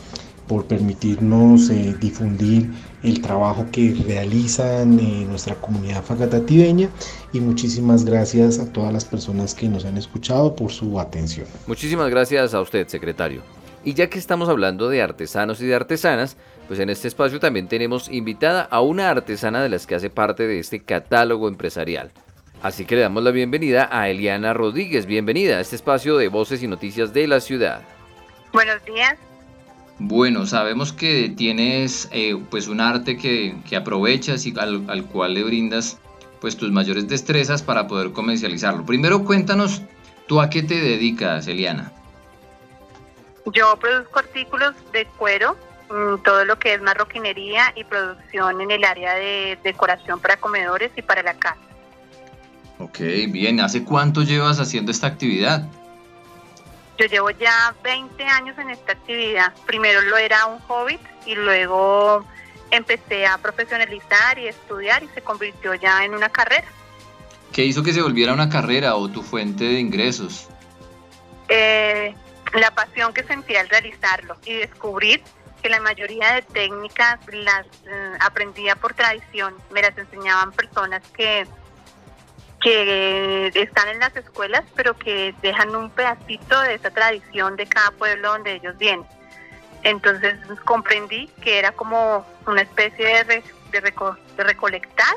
por 0.48 0.66
permitirnos 0.66 1.70
eh, 1.70 1.96
difundir 2.02 2.68
el 3.04 3.22
trabajo 3.22 3.66
que 3.72 3.96
realizan 4.08 5.00
en 5.00 5.30
nuestra 5.30 5.56
comunidad 5.56 6.04
facatativeña 6.04 6.90
y 7.34 7.40
muchísimas 7.40 8.06
gracias 8.06 8.60
a 8.60 8.72
todas 8.72 8.94
las 8.94 9.06
personas 9.06 9.56
que 9.56 9.68
nos 9.68 9.86
han 9.86 9.98
escuchado 9.98 10.56
por 10.56 10.72
su 10.72 11.00
atención. 11.00 11.48
Muchísimas 11.68 12.10
gracias 12.10 12.54
a 12.54 12.62
usted, 12.62 12.88
secretario. 12.88 13.42
Y 13.84 13.96
ya 13.96 14.10
que 14.10 14.20
estamos 14.20 14.48
hablando 14.50 14.90
de 14.90 15.02
artesanos 15.02 15.60
y 15.62 15.66
de 15.66 15.76
artesanas, 15.76 16.38
pues 16.68 16.80
en 16.80 16.90
este 16.90 17.08
espacio 17.08 17.40
también 17.40 17.68
tenemos 17.68 18.10
invitada 18.10 18.62
a 18.62 18.82
una 18.82 19.10
artesana 19.10 19.64
de 19.64 19.70
las 19.70 19.88
que 19.88 19.96
hace 19.96 20.10
parte 20.10 20.46
de 20.46 20.60
este 20.60 20.82
catálogo 20.82 21.48
empresarial. 21.48 22.12
Así 22.62 22.86
que 22.86 22.96
le 22.96 23.02
damos 23.02 23.24
la 23.24 23.32
bienvenida 23.32 23.90
a 23.92 24.08
Eliana 24.10 24.54
Rodríguez. 24.54 25.08
Bienvenida 25.08 25.58
a 25.58 25.62
este 25.62 25.76
espacio 25.76 26.18
de 26.18 26.28
voces 26.28 26.62
y 26.62 26.68
noticias 26.68 27.12
de 27.12 27.28
la 27.28 27.40
ciudad. 27.40 27.82
Buenos 28.54 28.84
días. 28.86 29.18
Bueno, 30.04 30.48
sabemos 30.48 30.94
que 30.94 31.30
tienes 31.30 32.10
eh, 32.12 32.36
pues 32.50 32.68
un 32.68 32.82
arte 32.82 33.18
que, 33.18 33.56
aprovechas 33.78 34.48
y 34.48 34.54
al, 34.58 34.90
al, 34.90 35.06
cual 35.06 35.36
le 35.36 35.44
brindas 35.44 36.00
pues 36.40 36.58
tus 36.58 36.72
mayores 36.72 37.08
destrezas 37.08 37.62
para 37.62 37.88
poder 37.88 38.12
comercializarlo. 38.12 38.84
Primero 38.84 39.24
cuéntanos, 39.24 39.84
¿tú 40.26 40.42
a 40.42 40.50
qué 40.50 40.64
te 40.64 40.82
dedicas, 40.82 41.46
Eliana? 41.46 41.92
Yo 43.54 43.78
produzco 43.80 44.18
artículos 44.18 44.74
de 44.92 45.06
cuero, 45.06 45.56
mm, 45.92 46.24
todo 46.24 46.46
lo 46.46 46.58
que 46.58 46.74
es 46.74 46.82
marroquinería 46.82 47.72
y 47.76 47.84
producción 47.84 48.60
en 48.60 48.72
el 48.72 48.84
área 48.84 49.14
de 49.14 49.60
decoración 49.64 50.20
para 50.20 50.38
comedores 50.38 50.92
y 50.98 51.04
para 51.04 51.22
la 51.22 51.36
casa. 51.36 51.62
Ok, 52.80 52.98
bien. 53.30 53.60
¿Hace 53.60 53.84
cuánto 53.84 54.24
llevas 54.24 54.60
haciendo 54.60 54.92
esta 54.92 55.06
actividad? 55.06 55.70
Yo 57.02 57.08
llevo 57.08 57.32
ya 57.32 57.74
20 57.84 58.24
años 58.26 58.56
en 58.60 58.70
esta 58.70 58.92
actividad. 58.92 59.52
Primero 59.66 60.02
lo 60.02 60.18
era 60.18 60.46
un 60.46 60.60
hobby 60.60 61.00
y 61.26 61.34
luego 61.34 62.24
empecé 62.70 63.26
a 63.26 63.40
profesionalizar 63.40 64.38
y 64.38 64.48
estudiar 64.48 65.02
y 65.02 65.08
se 65.08 65.24
convirtió 65.24 65.74
ya 65.74 66.06
en 66.06 66.14
una 66.14 66.30
carrera. 66.30 66.68
¿Qué 67.52 67.66
hizo 67.66 67.82
que 67.82 67.92
se 67.92 68.04
volviera 68.04 68.34
una 68.34 68.50
carrera 68.50 68.94
o 68.94 69.10
tu 69.10 69.24
fuente 69.24 69.64
de 69.64 69.80
ingresos? 69.80 70.48
Eh, 71.50 72.14
la 72.54 72.70
pasión 72.70 73.14
que 73.14 73.24
sentía 73.24 73.62
al 73.62 73.70
realizarlo 73.70 74.38
y 74.46 74.54
descubrir 74.54 75.24
que 75.64 75.70
la 75.70 75.80
mayoría 75.80 76.34
de 76.34 76.44
técnicas 76.44 77.20
las 77.32 77.66
eh, 77.88 78.12
aprendía 78.20 78.76
por 78.76 78.94
tradición, 78.94 79.56
me 79.72 79.82
las 79.82 79.98
enseñaban 79.98 80.52
personas 80.52 81.02
que, 81.18 81.48
que 82.62 83.48
están 83.56 83.90
en 83.90 84.00
las 84.00 84.16
escuelas, 84.16 84.64
pero 84.76 84.96
que 84.96 85.34
dejan 85.42 85.76
un 85.76 85.90
pedacito 85.90 86.62
de 86.62 86.76
esa 86.76 86.92
tradición 86.92 87.56
de 87.56 87.66
cada 87.66 87.92
pueblo 87.92 88.30
donde 88.30 88.54
ellos 88.54 88.78
vienen. 88.78 89.06
Entonces 89.84 90.36
comprendí 90.64 91.28
que 91.42 91.58
era 91.58 91.72
como 91.72 92.26
una 92.46 92.62
especie 92.62 93.24
de, 93.24 93.44
de, 93.72 94.44
recolectar 94.44 95.16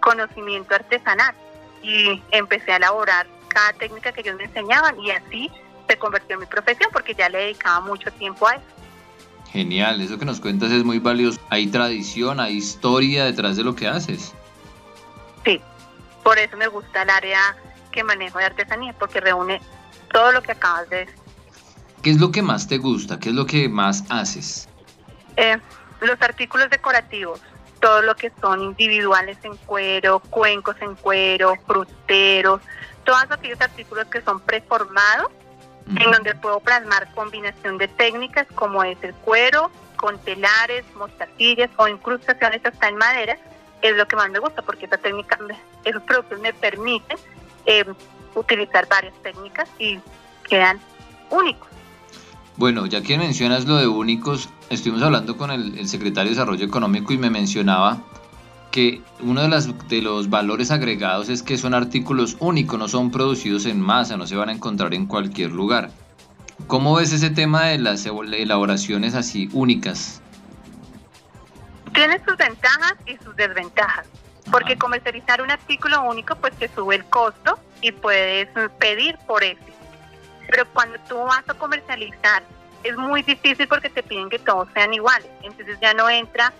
conocimiento 0.00 0.74
artesanal 0.74 1.34
y 1.82 2.22
empecé 2.30 2.72
a 2.72 2.76
elaborar 2.76 3.26
cada 3.48 3.72
técnica 3.72 4.12
que 4.12 4.20
ellos 4.20 4.36
me 4.36 4.44
enseñaban 4.44 4.98
y 5.00 5.10
así 5.10 5.50
se 5.88 5.96
convirtió 5.96 6.34
en 6.34 6.40
mi 6.40 6.46
profesión 6.46 6.90
porque 6.92 7.14
ya 7.14 7.28
le 7.28 7.38
dedicaba 7.38 7.80
mucho 7.80 8.12
tiempo 8.12 8.46
a 8.46 8.54
eso. 8.54 8.64
Genial, 9.50 10.00
eso 10.00 10.18
que 10.18 10.26
nos 10.26 10.40
cuentas 10.40 10.70
es 10.70 10.84
muy 10.84 11.00
valioso. 11.00 11.40
Hay 11.48 11.66
tradición, 11.66 12.38
hay 12.38 12.56
historia 12.58 13.24
detrás 13.24 13.56
de 13.56 13.64
lo 13.64 13.74
que 13.74 13.88
haces. 13.88 14.34
Por 16.28 16.38
eso 16.38 16.58
me 16.58 16.66
gusta 16.66 17.04
el 17.04 17.08
área 17.08 17.56
que 17.90 18.04
manejo 18.04 18.38
de 18.38 18.44
artesanía, 18.44 18.92
porque 18.98 19.18
reúne 19.18 19.62
todo 20.12 20.30
lo 20.30 20.42
que 20.42 20.52
acabas 20.52 20.86
de 20.90 21.06
decir. 21.06 21.14
¿Qué 22.02 22.10
es 22.10 22.20
lo 22.20 22.30
que 22.30 22.42
más 22.42 22.68
te 22.68 22.76
gusta? 22.76 23.18
¿Qué 23.18 23.30
es 23.30 23.34
lo 23.34 23.46
que 23.46 23.66
más 23.70 24.04
haces? 24.10 24.68
Eh, 25.38 25.56
los 26.02 26.20
artículos 26.20 26.68
decorativos, 26.68 27.40
todo 27.80 28.02
lo 28.02 28.14
que 28.14 28.30
son 28.42 28.62
individuales 28.62 29.38
en 29.42 29.56
cuero, 29.56 30.20
cuencos 30.20 30.76
en 30.82 30.96
cuero, 30.96 31.54
fruteros, 31.66 32.60
todos 33.04 33.24
aquellos 33.30 33.62
artículos 33.62 34.04
que 34.08 34.20
son 34.20 34.38
preformados, 34.40 35.30
en 35.86 36.10
donde 36.10 36.34
puedo 36.34 36.60
plasmar 36.60 37.10
combinación 37.14 37.78
de 37.78 37.88
técnicas 37.88 38.46
como 38.54 38.84
es 38.84 38.98
el 39.00 39.14
cuero, 39.14 39.70
con 39.96 40.18
telares, 40.18 40.84
mostacillas 40.94 41.70
o 41.78 41.88
incrustaciones 41.88 42.60
hasta 42.66 42.86
en 42.86 42.96
madera, 42.98 43.38
es 43.82 43.96
lo 43.96 44.06
que 44.06 44.16
más 44.16 44.30
me 44.30 44.38
gusta 44.38 44.62
porque 44.62 44.86
esa 44.86 44.98
técnica, 44.98 45.38
esos 45.84 46.02
productos 46.02 46.40
me 46.40 46.52
permiten 46.52 47.16
eh, 47.66 47.84
utilizar 48.34 48.88
varias 48.88 49.14
técnicas 49.22 49.68
y 49.78 49.98
quedan 50.48 50.78
únicos. 51.30 51.68
Bueno, 52.56 52.86
ya 52.86 53.02
que 53.02 53.16
mencionas 53.18 53.66
lo 53.66 53.76
de 53.76 53.86
únicos, 53.86 54.48
estuvimos 54.68 55.02
hablando 55.02 55.36
con 55.36 55.50
el, 55.50 55.88
secretario 55.88 56.30
de 56.30 56.36
Desarrollo 56.36 56.64
Económico 56.66 57.12
y 57.12 57.18
me 57.18 57.30
mencionaba 57.30 58.02
que 58.72 59.00
uno 59.20 59.42
de, 59.42 59.48
las, 59.48 59.88
de 59.88 60.02
los 60.02 60.28
valores 60.28 60.70
agregados 60.70 61.28
es 61.28 61.42
que 61.42 61.56
son 61.56 61.72
artículos 61.72 62.36
únicos, 62.40 62.78
no 62.78 62.88
son 62.88 63.10
producidos 63.10 63.64
en 63.66 63.80
masa, 63.80 64.16
no 64.16 64.26
se 64.26 64.34
van 64.34 64.48
a 64.48 64.52
encontrar 64.52 64.92
en 64.92 65.06
cualquier 65.06 65.52
lugar. 65.52 65.90
¿Cómo 66.66 66.96
ves 66.96 67.12
ese 67.12 67.30
tema 67.30 67.66
de 67.66 67.78
las 67.78 68.04
elaboraciones 68.04 69.14
así 69.14 69.48
únicas? 69.52 70.20
Tiene 71.92 72.22
sus 72.24 72.36
ventajas 72.36 72.94
y 73.06 73.16
sus 73.18 73.34
desventajas, 73.36 74.06
porque 74.50 74.76
comercializar 74.76 75.42
un 75.42 75.50
artículo 75.50 76.02
único 76.02 76.36
pues 76.36 76.54
te 76.56 76.68
sube 76.68 76.96
el 76.96 77.04
costo 77.06 77.58
y 77.80 77.92
puedes 77.92 78.48
pedir 78.78 79.16
por 79.26 79.42
ese 79.44 79.78
pero 80.48 80.66
cuando 80.72 80.98
tú 81.08 81.16
vas 81.16 81.44
a 81.46 81.54
comercializar 81.54 82.42
es 82.82 82.96
muy 82.96 83.22
difícil 83.22 83.68
porque 83.68 83.90
te 83.90 84.02
piden 84.02 84.30
que 84.30 84.38
todos 84.38 84.68
sean 84.72 84.94
iguales, 84.94 85.28
entonces 85.42 85.78
ya 85.80 85.92
no 85.94 86.08
entra, 86.08 86.52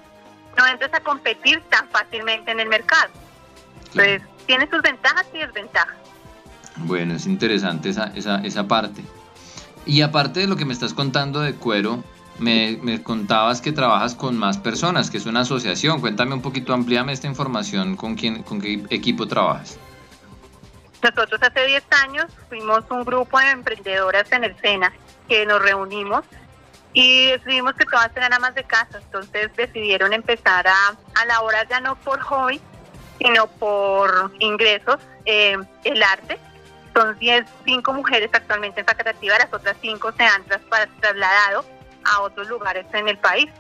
no 0.57 0.67
entras 0.67 0.93
a 0.95 1.01
competir 1.01 1.62
tan 1.71 1.88
fácilmente 1.88 2.51
en 2.51 2.61
el 2.61 2.69
mercado. 2.69 3.11
Entonces 3.93 4.23
tiene 4.47 4.69
sus 4.69 4.83
ventajas 4.83 5.27
y 5.33 5.38
desventajas. 5.38 5.97
Bueno, 6.77 7.14
es 7.14 7.27
interesante 7.27 7.88
esa, 7.88 8.12
esa, 8.14 8.45
esa 8.45 8.69
parte. 8.69 9.03
Y 9.87 10.03
aparte 10.03 10.41
de 10.41 10.47
lo 10.49 10.57
que 10.57 10.64
me 10.64 10.73
estás 10.73 10.93
contando 10.93 11.41
de 11.41 11.55
cuero, 11.55 12.05
me, 12.38 12.79
me, 12.83 13.03
contabas 13.03 13.61
que 13.61 13.72
trabajas 13.72 14.14
con 14.14 14.37
más 14.37 14.59
personas, 14.59 15.11
que 15.11 15.18
es 15.18 15.27
una 15.27 15.40
asociación. 15.40 16.01
Cuéntame 16.01 16.35
un 16.35 16.42
poquito, 16.42 16.72
amplíame 16.72 17.12
esta 17.12 17.27
información, 17.27 17.96
¿con, 17.96 18.14
quién, 18.14 18.42
con 18.42 18.61
qué 18.61 18.85
equipo 18.90 19.27
trabajas? 19.27 19.79
Nosotros 21.03 21.40
hace 21.42 21.66
10 21.66 21.85
años 22.05 22.27
fuimos 22.48 22.85
un 22.90 23.05
grupo 23.05 23.38
de 23.38 23.51
emprendedoras 23.51 24.31
en 24.33 24.44
el 24.44 24.57
SENA 24.61 24.92
que 25.29 25.46
nos 25.46 25.62
reunimos 25.62 26.24
y 26.92 27.27
decidimos 27.27 27.74
que 27.74 27.85
todas 27.85 28.11
eran 28.16 28.33
amas 28.33 28.55
de 28.55 28.64
casa, 28.64 28.98
entonces 28.98 29.51
decidieron 29.57 30.12
empezar 30.12 30.66
a, 30.66 30.96
elaborar 31.22 31.68
ya 31.68 31.81
no 31.81 31.94
por 31.96 32.18
hobby, 32.20 32.61
sino 33.18 33.46
por 33.46 34.33
ingresos 34.40 34.96
eh, 35.24 35.57
el 35.85 36.03
arte. 36.03 36.38
Son 36.94 37.16
10, 37.18 37.44
5 37.64 37.92
mujeres 37.92 38.31
actualmente 38.33 38.81
en 38.81 38.87
Facatativa, 38.87 39.38
las 39.38 39.53
otras 39.53 39.77
5 39.81 40.12
se 40.16 40.24
han 40.24 40.42
trasladado 41.01 41.64
a 42.05 42.21
otros 42.21 42.49
lugares 42.49 42.87
en 42.93 43.09
el 43.09 43.19
país. 43.19 43.51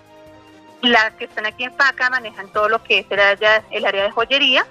Las 0.82 1.12
que 1.14 1.24
están 1.24 1.46
aquí 1.46 1.64
en 1.64 1.74
Faca 1.74 2.08
manejan 2.10 2.48
todo 2.50 2.68
lo 2.68 2.82
que 2.82 3.00
es 3.00 3.06
el 3.10 3.20
área, 3.20 3.64
el 3.70 3.84
área 3.84 4.04
de 4.04 4.10
joyería 4.10 4.66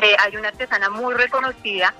eh, 0.00 0.16
hay 0.20 0.36
una 0.36 0.48
artesana 0.48 0.90
muy 0.90 1.14
reconocida 1.14 1.92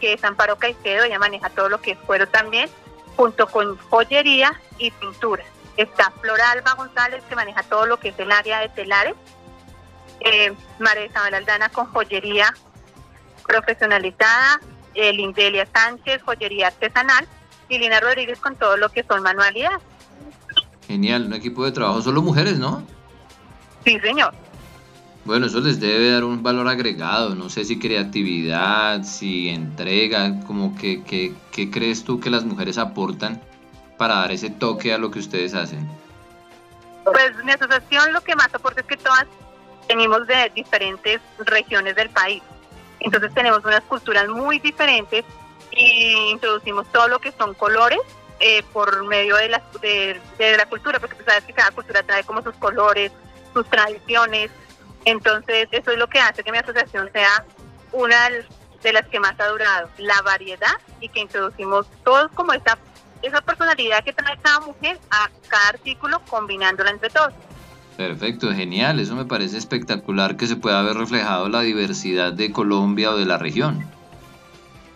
que 0.00 0.12
es 0.12 0.24
Amparo 0.24 0.56
Caicedo, 0.56 1.04
ella 1.04 1.18
maneja 1.18 1.48
todo 1.48 1.70
lo 1.70 1.80
que 1.80 1.92
es 1.92 1.98
cuero 1.98 2.28
también, 2.28 2.68
junto 3.16 3.46
con 3.46 3.78
joyería 3.78 4.60
y 4.76 4.90
pintura. 4.90 5.42
Está 5.78 6.10
Flora 6.20 6.50
Alba 6.50 6.74
González, 6.74 7.22
que 7.26 7.34
maneja 7.34 7.62
todo 7.62 7.86
lo 7.86 7.98
que 7.98 8.10
es 8.10 8.18
el 8.18 8.30
área 8.30 8.60
de 8.60 8.68
telares. 8.68 9.14
Eh, 10.20 10.54
María 10.78 11.06
Isabel 11.06 11.34
Aldana 11.34 11.70
con 11.70 11.86
joyería 11.86 12.54
profesionalizada. 13.46 14.60
Eh, 14.94 15.12
Lindelia 15.12 15.66
Sánchez, 15.74 16.22
joyería 16.22 16.68
artesanal. 16.68 17.26
Y 17.68 17.78
Lina 17.78 18.00
Rodríguez 18.00 18.38
con 18.38 18.56
todo 18.56 18.76
lo 18.76 18.90
que 18.90 19.02
son 19.02 19.22
manualidades. 19.22 19.82
Genial, 20.86 21.26
un 21.26 21.34
equipo 21.34 21.64
de 21.64 21.72
trabajo, 21.72 22.00
solo 22.02 22.22
mujeres, 22.22 22.58
¿no? 22.58 22.82
Sí, 23.84 23.98
señor. 24.00 24.32
Bueno, 25.24 25.46
eso 25.46 25.60
les 25.60 25.80
debe 25.80 26.12
dar 26.12 26.22
un 26.22 26.42
valor 26.42 26.68
agregado, 26.68 27.34
no 27.34 27.50
sé 27.50 27.64
si 27.64 27.80
creatividad, 27.80 29.02
si 29.02 29.48
entrega, 29.48 30.40
como 30.46 30.76
que, 30.76 31.02
¿qué 31.02 31.70
crees 31.70 32.04
tú 32.04 32.20
que 32.20 32.30
las 32.30 32.44
mujeres 32.44 32.78
aportan 32.78 33.42
para 33.98 34.16
dar 34.16 34.30
ese 34.30 34.50
toque 34.50 34.92
a 34.92 34.98
lo 34.98 35.10
que 35.10 35.18
ustedes 35.18 35.54
hacen? 35.54 35.88
Pues 37.04 37.32
mi 37.44 37.50
asociación 37.50 38.12
lo 38.12 38.20
que 38.20 38.36
más 38.36 38.54
aporta 38.54 38.82
es 38.82 38.86
que 38.86 38.96
todas 38.96 39.26
venimos 39.88 40.26
de 40.28 40.52
diferentes 40.54 41.20
regiones 41.38 41.96
del 41.96 42.10
país, 42.10 42.42
entonces 43.00 43.34
tenemos 43.34 43.64
unas 43.64 43.82
culturas 43.82 44.28
muy 44.28 44.60
diferentes 44.60 45.24
y 45.72 46.30
introducimos 46.30 46.86
todo 46.92 47.08
lo 47.08 47.18
que 47.18 47.32
son 47.32 47.54
colores 47.54 48.00
eh, 48.40 48.62
por 48.72 49.04
medio 49.06 49.36
de 49.36 49.48
la, 49.48 49.62
de, 49.80 50.20
de 50.38 50.56
la 50.56 50.66
cultura, 50.66 50.98
porque 50.98 51.16
tú 51.16 51.24
sabes 51.24 51.44
que 51.44 51.52
cada 51.52 51.70
cultura 51.70 52.02
trae 52.02 52.24
como 52.24 52.42
sus 52.42 52.54
colores, 52.56 53.12
sus 53.52 53.68
tradiciones, 53.68 54.50
entonces, 55.06 55.68
eso 55.70 55.92
es 55.92 55.98
lo 55.98 56.08
que 56.08 56.18
hace 56.18 56.42
que 56.42 56.50
mi 56.50 56.58
asociación 56.58 57.08
sea 57.12 57.44
una 57.92 58.28
de 58.82 58.92
las 58.92 59.06
que 59.06 59.20
más 59.20 59.38
ha 59.38 59.46
durado, 59.46 59.88
la 59.98 60.20
variedad 60.22 60.76
y 61.00 61.08
que 61.08 61.20
introducimos 61.20 61.86
todos 62.04 62.30
como 62.32 62.52
esa, 62.52 62.76
esa 63.22 63.40
personalidad 63.40 64.02
que 64.02 64.12
trae 64.12 64.36
cada 64.38 64.60
mujer 64.60 64.98
a 65.10 65.30
cada 65.46 65.68
artículo 65.68 66.20
combinándola 66.28 66.90
entre 66.90 67.08
todos. 67.08 67.32
Perfecto, 67.96 68.52
genial, 68.52 68.98
eso 68.98 69.14
me 69.14 69.24
parece 69.24 69.56
espectacular 69.56 70.36
que 70.36 70.48
se 70.48 70.56
pueda 70.56 70.80
haber 70.80 70.96
reflejado 70.96 71.48
la 71.48 71.60
diversidad 71.60 72.32
de 72.32 72.50
Colombia 72.50 73.12
o 73.12 73.16
de 73.16 73.26
la 73.26 73.38
región. 73.38 73.88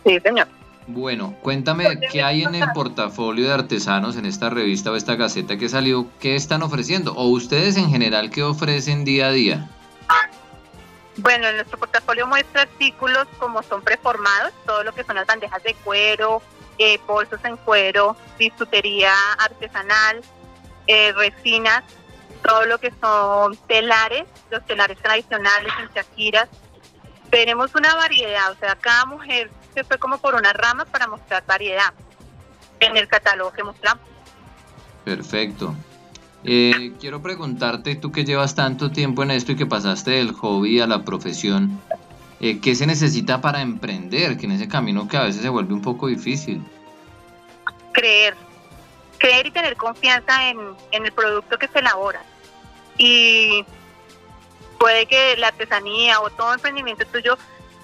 Sí, 0.04 0.18
señor. 0.18 0.48
Bueno, 0.92 1.36
cuéntame 1.40 2.00
qué 2.10 2.20
hay 2.24 2.42
en 2.42 2.56
el 2.56 2.68
portafolio 2.72 3.46
de 3.46 3.54
artesanos 3.54 4.16
en 4.16 4.26
esta 4.26 4.50
revista 4.50 4.90
o 4.90 4.96
esta 4.96 5.14
gaceta 5.14 5.56
que 5.56 5.68
salió, 5.68 6.08
qué 6.18 6.34
están 6.34 6.62
ofreciendo 6.62 7.14
o 7.14 7.28
ustedes 7.28 7.76
en 7.76 7.90
general 7.90 8.30
qué 8.30 8.42
ofrecen 8.42 9.04
día 9.04 9.28
a 9.28 9.30
día. 9.30 9.68
Bueno, 11.18 11.46
en 11.46 11.56
nuestro 11.56 11.78
portafolio 11.78 12.26
muestra 12.26 12.62
artículos 12.62 13.28
como 13.38 13.62
son 13.62 13.82
preformados, 13.82 14.52
todo 14.66 14.82
lo 14.82 14.92
que 14.92 15.04
son 15.04 15.14
las 15.14 15.26
bandejas 15.28 15.62
de 15.62 15.74
cuero, 15.74 16.42
eh, 16.78 16.98
bolsos 17.06 17.38
en 17.44 17.56
cuero, 17.58 18.16
bisutería 18.36 19.12
artesanal, 19.38 20.22
eh, 20.88 21.12
resinas, 21.12 21.84
todo 22.42 22.66
lo 22.66 22.78
que 22.78 22.92
son 23.00 23.56
telares, 23.68 24.24
los 24.50 24.66
telares 24.66 24.98
tradicionales 24.98 25.72
en 25.80 25.88
Shakiras. 25.94 26.48
Tenemos 27.30 27.76
una 27.76 27.94
variedad, 27.94 28.50
o 28.50 28.56
sea, 28.56 28.74
cada 28.74 29.04
mujer 29.04 29.52
se 29.74 29.84
fue 29.84 29.98
como 29.98 30.18
por 30.18 30.34
una 30.34 30.52
rama 30.52 30.84
para 30.84 31.06
mostrar 31.06 31.44
variedad 31.46 31.92
en 32.80 32.96
el 32.96 33.08
catálogo 33.08 33.52
que 33.52 33.62
mostramos. 33.62 34.04
Perfecto. 35.04 35.74
Eh, 36.44 36.92
quiero 36.98 37.20
preguntarte, 37.20 37.96
tú 37.96 38.12
que 38.12 38.24
llevas 38.24 38.54
tanto 38.54 38.90
tiempo 38.90 39.22
en 39.22 39.30
esto 39.30 39.52
y 39.52 39.56
que 39.56 39.66
pasaste 39.66 40.12
del 40.12 40.32
hobby 40.32 40.80
a 40.80 40.86
la 40.86 41.04
profesión, 41.04 41.80
eh, 42.40 42.60
¿qué 42.60 42.74
se 42.74 42.86
necesita 42.86 43.40
para 43.40 43.60
emprender? 43.60 44.38
Que 44.38 44.46
en 44.46 44.52
ese 44.52 44.68
camino 44.68 45.06
que 45.06 45.18
a 45.18 45.22
veces 45.22 45.42
se 45.42 45.48
vuelve 45.50 45.74
un 45.74 45.82
poco 45.82 46.06
difícil. 46.06 46.62
Creer, 47.92 48.34
creer 49.18 49.46
y 49.46 49.50
tener 49.50 49.76
confianza 49.76 50.48
en, 50.48 50.58
en 50.92 51.04
el 51.04 51.12
producto 51.12 51.58
que 51.58 51.68
se 51.68 51.80
elabora. 51.80 52.22
Y 52.96 53.64
puede 54.78 55.04
que 55.04 55.36
la 55.36 55.48
artesanía 55.48 56.20
o 56.20 56.30
todo 56.30 56.54
emprendimiento 56.54 57.04
tuyo 57.06 57.36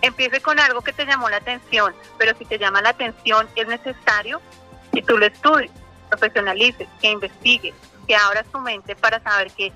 empiece 0.06 0.40
con 0.40 0.58
algo 0.58 0.82
que 0.82 0.92
te 0.92 1.04
llamó 1.06 1.28
la 1.28 1.38
atención, 1.38 1.94
pero 2.18 2.36
si 2.36 2.44
te 2.44 2.58
llama 2.58 2.82
la 2.82 2.90
atención 2.90 3.48
es 3.56 3.66
necesario 3.66 4.40
que 4.92 5.02
tú 5.02 5.18
lo 5.18 5.26
estudies, 5.26 5.70
profesionalices, 6.08 6.88
que 7.00 7.10
investigues, 7.10 7.74
que 8.06 8.16
abras 8.16 8.46
tu 8.46 8.58
mente 8.60 8.96
para 8.96 9.20
saber 9.20 9.50
que 9.52 9.72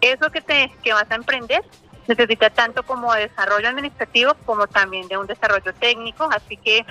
eso 0.00 0.30
que, 0.30 0.40
te, 0.40 0.72
que 0.82 0.92
vas 0.92 1.10
a 1.10 1.14
emprender 1.14 1.62
necesita 2.06 2.50
tanto 2.50 2.82
como 2.82 3.12
desarrollo 3.14 3.68
administrativo 3.68 4.34
como 4.44 4.66
también 4.66 5.06
de 5.08 5.16
un 5.16 5.26
desarrollo 5.26 5.72
técnico, 5.74 6.28
así 6.32 6.56
que 6.56 6.84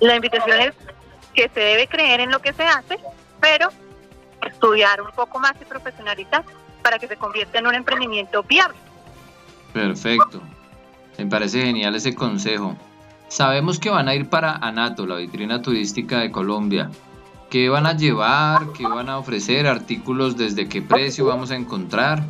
la 0.00 0.16
invitación 0.16 0.60
es 0.60 0.74
que 1.34 1.48
se 1.48 1.60
debe 1.60 1.86
creer 1.86 2.20
en 2.20 2.30
lo 2.30 2.40
que 2.40 2.52
se 2.52 2.64
hace, 2.64 2.98
pero 3.40 3.68
estudiar 4.46 5.02
un 5.02 5.10
poco 5.12 5.38
más 5.38 5.54
y 5.60 5.64
profesionalizar 5.64 6.44
para 6.82 6.98
que 6.98 7.08
se 7.08 7.16
convierta 7.16 7.58
en 7.58 7.66
un 7.66 7.74
emprendimiento 7.74 8.42
viable. 8.42 8.76
Perfecto. 9.72 10.40
Me 11.18 11.26
parece 11.26 11.62
genial 11.62 11.96
ese 11.96 12.14
consejo. 12.14 12.76
Sabemos 13.26 13.80
que 13.80 13.90
van 13.90 14.08
a 14.08 14.14
ir 14.14 14.30
para 14.30 14.52
Anato, 14.52 15.04
la 15.04 15.16
vitrina 15.16 15.60
turística 15.60 16.20
de 16.20 16.30
Colombia. 16.30 16.90
¿Qué 17.50 17.68
van 17.68 17.86
a 17.86 17.96
llevar? 17.96 18.72
¿Qué 18.72 18.84
van 18.84 19.08
a 19.08 19.18
ofrecer? 19.18 19.66
¿Artículos 19.66 20.36
desde 20.36 20.68
qué 20.68 20.80
precio 20.80 21.26
vamos 21.26 21.50
a 21.50 21.56
encontrar? 21.56 22.22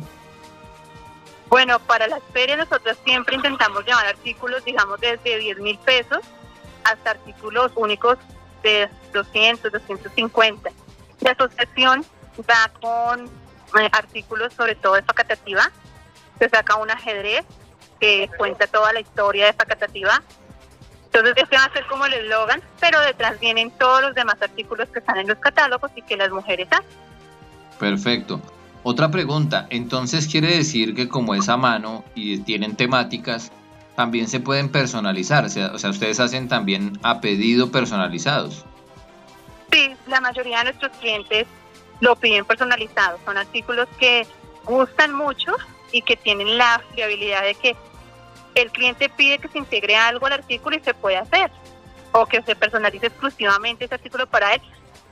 Bueno, 1.49 1.79
para 1.79 2.07
las 2.07 2.23
ferias 2.33 2.57
nosotros 2.57 2.97
siempre 3.05 3.35
intentamos 3.35 3.85
llevar 3.85 4.07
artículos, 4.07 4.65
digamos, 4.65 4.99
desde 4.99 5.37
10 5.37 5.59
mil 5.59 5.77
pesos 5.79 6.19
hasta 6.83 7.11
artículos 7.11 7.71
únicos 7.75 8.17
de 8.63 8.89
200, 9.13 9.71
250. 9.71 10.71
La 11.21 11.31
asociación 11.31 12.03
va 12.49 12.71
con 12.81 13.25
eh, 13.79 13.89
artículos 13.91 14.51
sobre 14.53 14.73
todo 14.75 14.95
de 14.95 15.03
facatativa. 15.03 15.69
Se 16.39 16.49
saca 16.49 16.77
un 16.77 16.89
ajedrez 16.89 17.45
que 17.99 18.29
cuenta 18.37 18.67
toda 18.67 18.93
la 18.93 18.99
historia 18.99 19.47
de 19.47 19.53
facatativa. 19.53 20.21
Entonces 21.05 21.33
este 21.37 21.55
va 21.57 21.65
a 21.65 21.73
ser 21.73 21.85
como 21.87 22.05
el 22.05 22.13
eslogan, 22.13 22.61
pero 22.79 22.99
detrás 23.01 23.39
vienen 23.39 23.71
todos 23.71 24.01
los 24.01 24.15
demás 24.15 24.35
artículos 24.41 24.89
que 24.89 24.99
están 24.99 25.17
en 25.17 25.27
los 25.27 25.39
catálogos 25.39 25.91
y 25.95 26.01
que 26.03 26.15
las 26.15 26.29
mujeres 26.29 26.67
hacen. 26.71 26.85
Perfecto. 27.79 28.41
Otra 28.83 29.11
pregunta, 29.11 29.67
entonces 29.69 30.27
quiere 30.27 30.55
decir 30.55 30.95
que 30.95 31.09
como 31.09 31.35
es 31.35 31.49
a 31.49 31.57
mano 31.57 32.05
y 32.15 32.39
tienen 32.39 32.75
temáticas, 32.75 33.51
también 33.95 34.29
se 34.29 34.39
pueden 34.39 34.69
personalizar, 34.69 35.43
o 35.45 35.49
sea, 35.49 35.89
ustedes 35.89 36.19
hacen 36.21 36.47
también 36.47 36.97
a 37.03 37.19
pedido 37.19 37.71
personalizados. 37.71 38.63
Sí, 39.71 39.93
la 40.07 40.21
mayoría 40.21 40.59
de 40.59 40.63
nuestros 40.65 40.91
clientes 40.97 41.45
lo 41.99 42.15
piden 42.15 42.45
personalizado, 42.45 43.19
son 43.25 43.37
artículos 43.37 43.87
que 43.99 44.25
gustan 44.63 45.13
mucho 45.13 45.53
y 45.91 46.01
que 46.01 46.15
tienen 46.15 46.57
la 46.57 46.81
fiabilidad 46.95 47.43
de 47.43 47.55
que 47.55 47.75
el 48.55 48.71
cliente 48.71 49.09
pide 49.09 49.39
que 49.39 49.47
se 49.47 49.57
integre 49.57 49.95
algo 49.95 50.25
al 50.25 50.33
artículo 50.33 50.75
y 50.77 50.79
se 50.79 50.93
puede 50.93 51.17
hacer, 51.17 51.51
o 52.11 52.25
que 52.25 52.41
se 52.41 52.55
personalice 52.55 53.07
exclusivamente 53.07 53.85
ese 53.85 53.95
artículo 53.95 54.27
para 54.27 54.53
él 54.53 54.61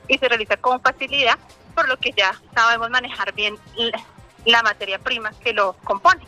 y 0.08 0.18
se 0.18 0.28
realiza 0.28 0.56
con 0.56 0.80
facilidad, 0.80 1.38
por 1.74 1.88
lo 1.88 1.96
que 1.96 2.12
ya 2.16 2.34
sabemos 2.54 2.90
manejar 2.90 3.34
bien 3.34 3.56
la 4.44 4.62
materia 4.62 4.98
prima 4.98 5.30
que 5.42 5.52
lo 5.52 5.74
compone. 5.84 6.26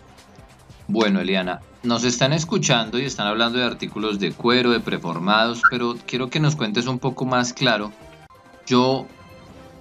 Bueno, 0.86 1.20
Eliana, 1.20 1.60
nos 1.82 2.04
están 2.04 2.32
escuchando 2.32 2.98
y 2.98 3.04
están 3.04 3.26
hablando 3.26 3.58
de 3.58 3.64
artículos 3.64 4.18
de 4.18 4.32
cuero, 4.32 4.70
de 4.70 4.80
preformados, 4.80 5.62
pero 5.70 5.96
quiero 6.06 6.28
que 6.28 6.40
nos 6.40 6.56
cuentes 6.56 6.86
un 6.86 6.98
poco 6.98 7.24
más 7.24 7.52
claro. 7.52 7.92
Yo, 8.66 9.06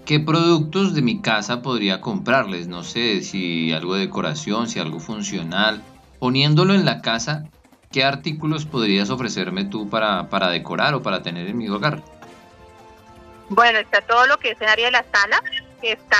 ¿qué 0.05 0.19
productos 0.19 0.93
de 0.93 1.01
mi 1.01 1.19
casa 1.19 1.61
podría 1.61 1.99
comprarles? 1.99 2.67
No 2.67 2.83
sé, 2.83 3.21
si 3.21 3.73
algo 3.73 3.95
de 3.95 4.01
decoración, 4.01 4.67
si 4.67 4.79
algo 4.79 4.99
funcional, 4.99 5.81
poniéndolo 6.19 6.73
en 6.73 6.85
la 6.85 7.01
casa, 7.01 7.45
¿qué 7.91 8.03
artículos 8.03 8.65
podrías 8.65 9.09
ofrecerme 9.09 9.65
tú 9.65 9.89
para, 9.89 10.29
para 10.29 10.49
decorar 10.49 10.93
o 10.93 11.01
para 11.01 11.21
tener 11.21 11.47
en 11.47 11.57
mi 11.57 11.69
hogar? 11.69 12.01
Bueno, 13.49 13.79
está 13.79 14.01
todo 14.01 14.27
lo 14.27 14.37
que 14.37 14.51
es 14.51 14.61
el 14.61 14.67
área 14.67 14.85
de 14.85 14.91
la 14.91 15.05
sala, 15.11 15.41
está 15.81 16.17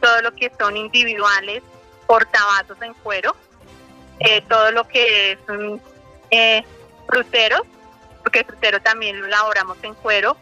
todo 0.00 0.20
lo 0.22 0.34
que 0.34 0.52
son 0.58 0.76
individuales, 0.76 1.62
portavasos 2.06 2.80
en 2.82 2.92
cuero, 2.94 3.34
eh, 4.20 4.42
todo 4.48 4.70
lo 4.72 4.86
que 4.86 5.32
es 5.32 5.38
eh, 6.30 6.62
fruteros, 7.08 7.62
porque 8.22 8.40
el 8.40 8.44
frutero 8.44 8.80
también 8.80 9.20
lo 9.20 9.26
elaboramos 9.26 9.78
en 9.82 9.94
cuero. 9.94 10.36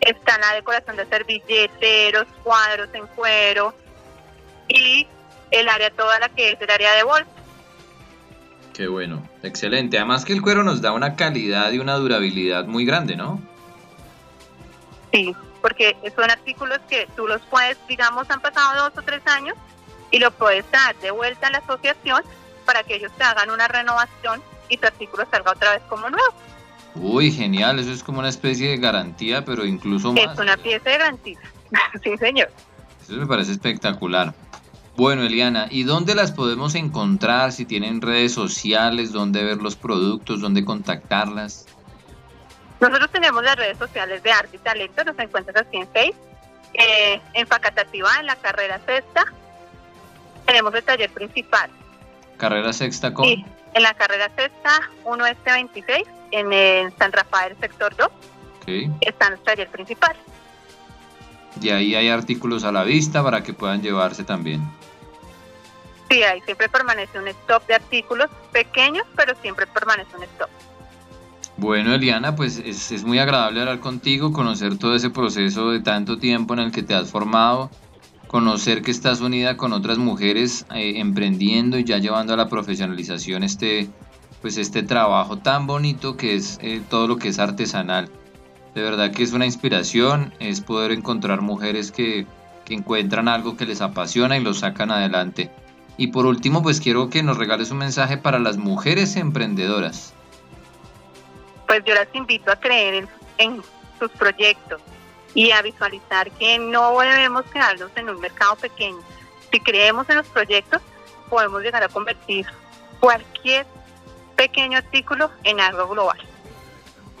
Está 0.00 0.38
la 0.38 0.54
decoración 0.54 0.96
de 0.96 1.06
servilleteros, 1.06 2.26
cuadros 2.42 2.88
en 2.94 3.06
cuero 3.08 3.74
y 4.68 5.06
el 5.50 5.68
área 5.68 5.90
toda 5.90 6.18
la 6.18 6.28
que 6.28 6.52
es 6.52 6.60
el 6.60 6.70
área 6.70 6.92
de 6.94 7.02
bolsa. 7.02 7.26
Qué 8.72 8.86
bueno, 8.86 9.22
excelente. 9.42 9.98
Además 9.98 10.24
que 10.24 10.32
el 10.32 10.42
cuero 10.42 10.62
nos 10.62 10.80
da 10.80 10.92
una 10.92 11.16
calidad 11.16 11.70
y 11.72 11.78
una 11.78 11.96
durabilidad 11.96 12.66
muy 12.66 12.84
grande, 12.84 13.16
¿no? 13.16 13.40
Sí, 15.12 15.34
porque 15.60 15.96
son 16.14 16.30
artículos 16.30 16.78
que 16.88 17.08
tú 17.16 17.26
los 17.26 17.42
puedes, 17.42 17.76
digamos, 17.88 18.30
han 18.30 18.40
pasado 18.40 18.84
dos 18.84 18.98
o 18.98 19.02
tres 19.02 19.26
años 19.26 19.56
y 20.10 20.18
lo 20.18 20.30
puedes 20.30 20.64
dar 20.70 20.96
de 21.00 21.10
vuelta 21.10 21.48
a 21.48 21.50
la 21.50 21.58
asociación 21.58 22.22
para 22.64 22.82
que 22.82 22.96
ellos 22.96 23.12
te 23.16 23.24
hagan 23.24 23.50
una 23.50 23.68
renovación 23.68 24.40
y 24.68 24.76
tu 24.76 24.86
artículo 24.86 25.26
salga 25.30 25.52
otra 25.52 25.72
vez 25.72 25.82
como 25.88 26.08
nuevo. 26.08 26.34
Uy, 26.94 27.30
genial, 27.30 27.78
eso 27.78 27.92
es 27.92 28.02
como 28.02 28.18
una 28.18 28.28
especie 28.28 28.70
de 28.70 28.76
garantía, 28.76 29.44
pero 29.44 29.64
incluso 29.64 30.12
más. 30.12 30.32
Es 30.32 30.38
una 30.38 30.56
pieza 30.56 30.90
de 30.90 30.98
garantía, 30.98 31.38
sí 32.02 32.16
señor. 32.16 32.50
Eso 33.02 33.12
me 33.14 33.26
parece 33.26 33.52
espectacular. 33.52 34.34
Bueno, 35.00 35.22
Eliana, 35.22 35.66
¿y 35.70 35.84
dónde 35.84 36.14
las 36.14 36.30
podemos 36.30 36.74
encontrar? 36.74 37.52
Si 37.52 37.64
tienen 37.64 38.02
redes 38.02 38.34
sociales, 38.34 39.12
dónde 39.12 39.42
ver 39.42 39.56
los 39.56 39.74
productos, 39.74 40.42
dónde 40.42 40.62
contactarlas. 40.62 41.64
Nosotros 42.80 43.10
tenemos 43.10 43.42
las 43.42 43.56
redes 43.56 43.78
sociales 43.78 44.22
de 44.22 44.30
Arte 44.30 44.56
y 44.56 44.58
Talento, 44.58 45.02
nos 45.02 45.18
encuentras 45.18 45.56
así 45.56 45.78
en 45.78 45.88
Facebook, 45.88 46.20
eh, 46.74 47.18
en 47.32 47.46
Facatativa, 47.46 48.10
en 48.20 48.26
la 48.26 48.36
carrera 48.36 48.78
sexta. 48.84 49.24
Tenemos 50.44 50.74
el 50.74 50.82
taller 50.82 51.08
principal. 51.08 51.70
¿Carrera 52.36 52.70
sexta 52.74 53.14
con? 53.14 53.24
Sí, 53.24 53.42
en 53.72 53.82
la 53.82 53.94
carrera 53.94 54.30
sexta, 54.36 54.82
1 55.06 55.24
este 55.24 55.50
26, 55.50 56.02
en 56.32 56.52
el 56.52 56.94
San 56.98 57.10
Rafael, 57.12 57.56
sector 57.58 57.96
2. 57.96 58.06
Okay. 58.60 58.92
Está 59.00 59.28
el 59.28 59.38
taller 59.38 59.70
principal. 59.70 60.14
Y 61.58 61.70
ahí 61.70 61.94
hay 61.94 62.10
artículos 62.10 62.64
a 62.64 62.70
la 62.72 62.84
vista 62.84 63.24
para 63.24 63.42
que 63.42 63.54
puedan 63.54 63.80
llevarse 63.80 64.24
también. 64.24 64.60
Sí, 66.10 66.24
ahí 66.24 66.40
siempre 66.40 66.68
permanece 66.68 67.20
un 67.20 67.28
stock 67.28 67.64
de 67.68 67.74
artículos 67.74 68.28
pequeños, 68.50 69.04
pero 69.14 69.34
siempre 69.40 69.66
permanece 69.68 70.16
un 70.16 70.24
stock. 70.24 70.50
Bueno, 71.56 71.94
Eliana, 71.94 72.34
pues 72.34 72.58
es, 72.58 72.90
es, 72.90 73.04
muy 73.04 73.18
agradable 73.18 73.60
hablar 73.60 73.78
contigo, 73.80 74.32
conocer 74.32 74.76
todo 74.76 74.96
ese 74.96 75.10
proceso 75.10 75.70
de 75.70 75.80
tanto 75.80 76.18
tiempo 76.18 76.54
en 76.54 76.60
el 76.60 76.72
que 76.72 76.82
te 76.82 76.94
has 76.94 77.10
formado, 77.10 77.70
conocer 78.26 78.82
que 78.82 78.90
estás 78.90 79.20
unida 79.20 79.56
con 79.56 79.72
otras 79.72 79.98
mujeres 79.98 80.66
eh, 80.74 80.94
emprendiendo 80.96 81.78
y 81.78 81.84
ya 81.84 81.98
llevando 81.98 82.32
a 82.32 82.36
la 82.36 82.48
profesionalización 82.48 83.44
este, 83.44 83.88
pues 84.40 84.56
este 84.56 84.82
trabajo 84.82 85.36
tan 85.38 85.66
bonito 85.66 86.16
que 86.16 86.34
es 86.34 86.58
eh, 86.62 86.82
todo 86.88 87.06
lo 87.06 87.18
que 87.18 87.28
es 87.28 87.38
artesanal. 87.38 88.08
De 88.74 88.82
verdad 88.82 89.12
que 89.12 89.22
es 89.22 89.32
una 89.32 89.46
inspiración, 89.46 90.32
es 90.40 90.60
poder 90.60 90.92
encontrar 90.92 91.40
mujeres 91.40 91.92
que, 91.92 92.26
que 92.64 92.74
encuentran 92.74 93.28
algo 93.28 93.56
que 93.56 93.66
les 93.66 93.80
apasiona 93.80 94.38
y 94.38 94.42
lo 94.42 94.54
sacan 94.54 94.90
adelante. 94.90 95.50
Y 96.00 96.06
por 96.06 96.24
último, 96.24 96.62
pues 96.62 96.80
quiero 96.80 97.10
que 97.10 97.22
nos 97.22 97.36
regales 97.36 97.70
un 97.70 97.76
mensaje 97.76 98.16
para 98.16 98.38
las 98.38 98.56
mujeres 98.56 99.16
emprendedoras. 99.16 100.14
Pues 101.66 101.84
yo 101.84 101.94
las 101.94 102.08
invito 102.14 102.50
a 102.50 102.56
creer 102.56 102.94
en, 102.94 103.08
en 103.36 103.62
sus 103.98 104.10
proyectos 104.12 104.80
y 105.34 105.50
a 105.50 105.60
visualizar 105.60 106.30
que 106.30 106.58
no 106.58 106.98
debemos 107.00 107.44
quedarnos 107.52 107.90
en 107.96 108.08
un 108.08 108.18
mercado 108.18 108.56
pequeño. 108.56 108.96
Si 109.52 109.60
creemos 109.60 110.08
en 110.08 110.16
los 110.16 110.26
proyectos, 110.28 110.80
podemos 111.28 111.60
llegar 111.60 111.82
a 111.82 111.88
convertir 111.88 112.46
cualquier 112.98 113.66
pequeño 114.36 114.78
artículo 114.78 115.30
en 115.44 115.60
algo 115.60 115.86
global. 115.86 116.18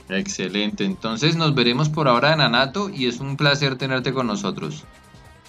Excelente, 0.08 0.84
entonces 0.86 1.36
nos 1.36 1.54
veremos 1.54 1.90
por 1.90 2.08
ahora 2.08 2.32
en 2.32 2.40
Anato 2.40 2.88
y 2.88 3.08
es 3.08 3.20
un 3.20 3.36
placer 3.36 3.76
tenerte 3.76 4.14
con 4.14 4.26
nosotros. 4.26 4.84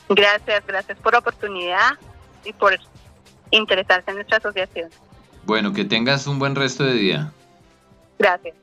Gracias, 0.09 0.67
gracias 0.67 0.97
por 0.97 1.13
la 1.13 1.19
oportunidad 1.19 1.97
y 2.43 2.51
por 2.51 2.73
interesarse 3.51 4.09
en 4.11 4.15
nuestra 4.15 4.37
asociación. 4.37 4.89
Bueno, 5.45 5.73
que 5.73 5.85
tengas 5.85 6.27
un 6.27 6.39
buen 6.39 6.55
resto 6.55 6.83
de 6.83 6.93
día. 6.93 7.31
Gracias. 8.17 8.55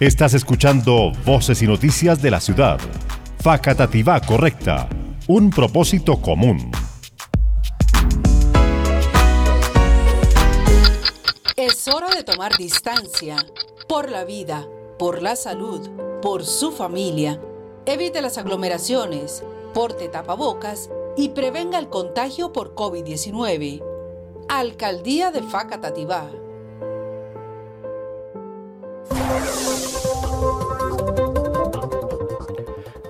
Estás 0.00 0.34
escuchando 0.34 1.12
Voces 1.24 1.60
y 1.62 1.66
Noticias 1.66 2.22
de 2.22 2.30
la 2.30 2.40
Ciudad. 2.40 2.80
Facatativá 3.42 4.20
Correcta. 4.20 4.88
Un 5.28 5.50
propósito 5.50 6.20
común. 6.20 6.70
Es 11.56 11.86
hora 11.88 12.08
de 12.08 12.24
tomar 12.24 12.56
distancia 12.56 13.36
por 13.86 14.10
la 14.10 14.24
vida, 14.24 14.66
por 14.98 15.20
la 15.20 15.36
salud, 15.36 15.88
por 16.22 16.44
su 16.44 16.72
familia. 16.72 17.38
Evite 17.84 18.22
las 18.22 18.38
aglomeraciones, 18.38 19.44
porte 19.74 20.08
tapabocas 20.08 20.88
y 21.16 21.30
prevenga 21.30 21.78
el 21.78 21.88
contagio 21.88 22.52
por 22.52 22.74
COVID-19. 22.74 23.82
Alcaldía 24.48 25.30
de 25.30 25.42
Facatativá. 25.42 26.30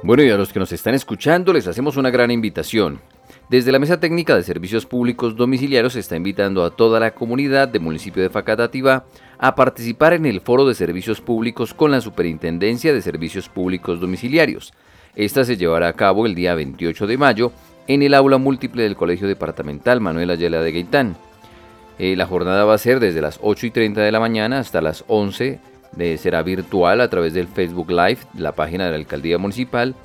Bueno, 0.02 0.22
y 0.22 0.30
a 0.30 0.36
los 0.36 0.52
que 0.52 0.58
nos 0.58 0.72
están 0.72 0.94
escuchando 0.94 1.52
les 1.52 1.66
hacemos 1.66 1.96
una 1.96 2.10
gran 2.10 2.30
invitación. 2.30 3.00
Desde 3.48 3.72
la 3.72 3.78
Mesa 3.78 4.00
Técnica 4.00 4.34
de 4.34 4.42
Servicios 4.42 4.86
Públicos 4.86 5.36
Domiciliarios 5.36 5.92
se 5.92 6.00
está 6.00 6.16
invitando 6.16 6.64
a 6.64 6.70
toda 6.70 7.00
la 7.00 7.14
comunidad 7.14 7.68
del 7.68 7.82
municipio 7.82 8.22
de 8.22 8.30
Facatativá 8.30 9.04
a 9.38 9.54
participar 9.54 10.12
en 10.12 10.26
el 10.26 10.40
Foro 10.40 10.66
de 10.66 10.74
Servicios 10.74 11.20
Públicos 11.20 11.74
con 11.74 11.90
la 11.90 12.00
Superintendencia 12.00 12.92
de 12.92 13.02
Servicios 13.02 13.48
Públicos 13.48 14.00
Domiciliarios. 14.00 14.72
Esta 15.16 15.44
se 15.44 15.56
llevará 15.56 15.88
a 15.88 15.94
cabo 15.94 16.26
el 16.26 16.34
día 16.34 16.54
28 16.54 17.06
de 17.06 17.18
mayo 17.18 17.52
en 17.94 18.04
el 18.04 18.14
aula 18.14 18.38
múltiple 18.38 18.84
del 18.84 18.94
Colegio 18.94 19.26
Departamental 19.26 20.00
Manuel 20.00 20.30
Ayala 20.30 20.62
de 20.62 20.70
Gaitán. 20.70 21.16
Eh, 21.98 22.14
la 22.14 22.24
jornada 22.24 22.64
va 22.64 22.74
a 22.74 22.78
ser 22.78 23.00
desde 23.00 23.20
las 23.20 23.40
8 23.42 23.66
y 23.66 23.70
30 23.72 24.00
de 24.00 24.12
la 24.12 24.20
mañana 24.20 24.60
hasta 24.60 24.80
las 24.80 25.02
11 25.08 25.58
de, 25.90 26.16
será 26.16 26.42
virtual 26.42 27.00
a 27.00 27.10
través 27.10 27.34
del 27.34 27.48
Facebook 27.48 27.90
Live, 27.90 28.18
la 28.38 28.52
página 28.52 28.84
de 28.84 28.90
la 28.92 28.96
Alcaldía 28.96 29.38
Municipal, 29.38 29.96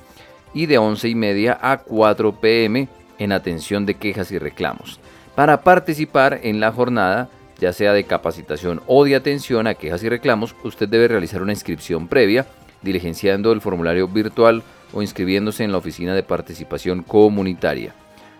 y 0.52 0.66
de 0.66 0.78
11 0.78 1.10
y 1.10 1.14
media 1.14 1.56
a 1.62 1.78
4 1.78 2.40
pm 2.40 2.88
en 3.20 3.30
atención 3.30 3.86
de 3.86 3.94
quejas 3.94 4.32
y 4.32 4.38
reclamos. 4.38 4.98
Para 5.36 5.62
participar 5.62 6.40
en 6.42 6.58
la 6.58 6.72
jornada, 6.72 7.28
ya 7.60 7.72
sea 7.72 7.92
de 7.92 8.02
capacitación 8.02 8.82
o 8.88 9.04
de 9.04 9.14
atención 9.14 9.68
a 9.68 9.74
quejas 9.74 10.02
y 10.02 10.08
reclamos, 10.08 10.56
usted 10.64 10.88
debe 10.88 11.06
realizar 11.06 11.40
una 11.40 11.52
inscripción 11.52 12.08
previa, 12.08 12.46
diligenciando 12.82 13.52
el 13.52 13.60
formulario 13.60 14.08
virtual 14.08 14.64
o 14.92 15.02
inscribiéndose 15.02 15.64
en 15.64 15.72
la 15.72 15.78
oficina 15.78 16.14
de 16.14 16.22
participación 16.22 17.02
comunitaria. 17.02 17.94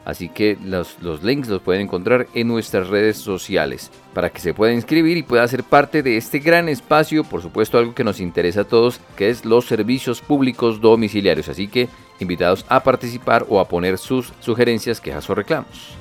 Así 0.06 0.28
que 0.28 0.56
los, 0.64 0.98
links 1.24 1.48
los 1.48 1.60
pueden 1.62 1.82
encontrar 1.82 2.28
en 2.32 2.46
nuestras 2.46 2.86
redes 2.86 3.16
sociales 3.16 3.90
para 4.14 4.30
que 4.30 4.38
se 4.38 4.54
pueda 4.54 4.72
inscribir 4.72 5.16
y 5.16 5.24
pueda 5.24 5.48
ser 5.48 5.64
parte 5.64 6.00
de 6.04 6.16
este 6.16 6.38
gran 6.38 6.68
espacio, 6.68 7.24
por 7.24 7.42
supuesto 7.42 7.76
algo 7.76 7.92
que 7.92 8.04
nos 8.04 8.20
interesa 8.20 8.60
a 8.60 8.64
todos, 8.64 9.00
que 9.16 9.30
es 9.30 9.44
los 9.44 9.66
servicios 9.66 10.20
públicos 10.20 10.80
domiciliarios. 10.80 11.48
Así 11.48 11.66
que 11.66 11.88
invitados 12.20 12.64
a 12.68 12.84
participar 12.84 13.46
o 13.48 13.58
a 13.58 13.66
poner 13.66 13.98
sus 13.98 14.32
sugerencias, 14.38 15.00
quejas 15.00 15.28
o 15.28 15.34
reclamos. 15.34 15.96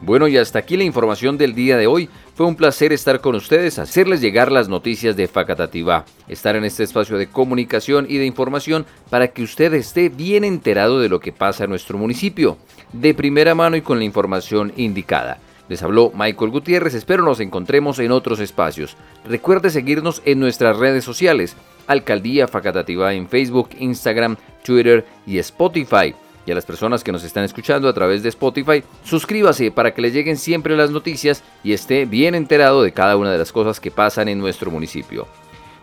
Bueno, 0.00 0.28
y 0.28 0.36
hasta 0.36 0.60
aquí 0.60 0.76
la 0.76 0.84
información 0.84 1.38
del 1.38 1.54
día 1.54 1.76
de 1.76 1.88
hoy. 1.88 2.08
Fue 2.34 2.46
un 2.46 2.54
placer 2.54 2.92
estar 2.92 3.20
con 3.20 3.34
ustedes, 3.34 3.80
hacerles 3.80 4.20
llegar 4.20 4.52
las 4.52 4.68
noticias 4.68 5.16
de 5.16 5.26
Facatativá, 5.26 6.04
estar 6.28 6.54
en 6.54 6.64
este 6.64 6.84
espacio 6.84 7.18
de 7.18 7.26
comunicación 7.26 8.06
y 8.08 8.16
de 8.16 8.24
información 8.24 8.86
para 9.10 9.28
que 9.28 9.42
usted 9.42 9.74
esté 9.74 10.08
bien 10.08 10.44
enterado 10.44 11.00
de 11.00 11.08
lo 11.08 11.18
que 11.18 11.32
pasa 11.32 11.64
en 11.64 11.70
nuestro 11.70 11.98
municipio, 11.98 12.58
de 12.92 13.12
primera 13.12 13.56
mano 13.56 13.76
y 13.76 13.82
con 13.82 13.98
la 13.98 14.04
información 14.04 14.72
indicada. 14.76 15.38
Les 15.68 15.82
habló 15.82 16.12
Michael 16.14 16.52
Gutiérrez, 16.52 16.94
espero 16.94 17.24
nos 17.24 17.40
encontremos 17.40 17.98
en 17.98 18.12
otros 18.12 18.38
espacios. 18.38 18.96
Recuerde 19.26 19.68
seguirnos 19.68 20.22
en 20.24 20.38
nuestras 20.38 20.76
redes 20.76 21.04
sociales, 21.04 21.56
Alcaldía 21.88 22.46
Facatativá 22.46 23.14
en 23.14 23.28
Facebook, 23.28 23.70
Instagram, 23.80 24.36
Twitter 24.62 25.04
y 25.26 25.38
Spotify 25.38 26.14
y 26.48 26.50
a 26.50 26.54
las 26.54 26.64
personas 26.64 27.04
que 27.04 27.12
nos 27.12 27.24
están 27.24 27.44
escuchando 27.44 27.90
a 27.90 27.92
través 27.92 28.22
de 28.22 28.30
Spotify, 28.30 28.82
suscríbase 29.04 29.70
para 29.70 29.92
que 29.92 30.00
le 30.00 30.10
lleguen 30.10 30.38
siempre 30.38 30.76
las 30.78 30.90
noticias 30.90 31.44
y 31.62 31.74
esté 31.74 32.06
bien 32.06 32.34
enterado 32.34 32.82
de 32.82 32.92
cada 32.92 33.18
una 33.18 33.30
de 33.30 33.36
las 33.36 33.52
cosas 33.52 33.80
que 33.80 33.90
pasan 33.90 34.28
en 34.28 34.38
nuestro 34.38 34.70
municipio. 34.70 35.28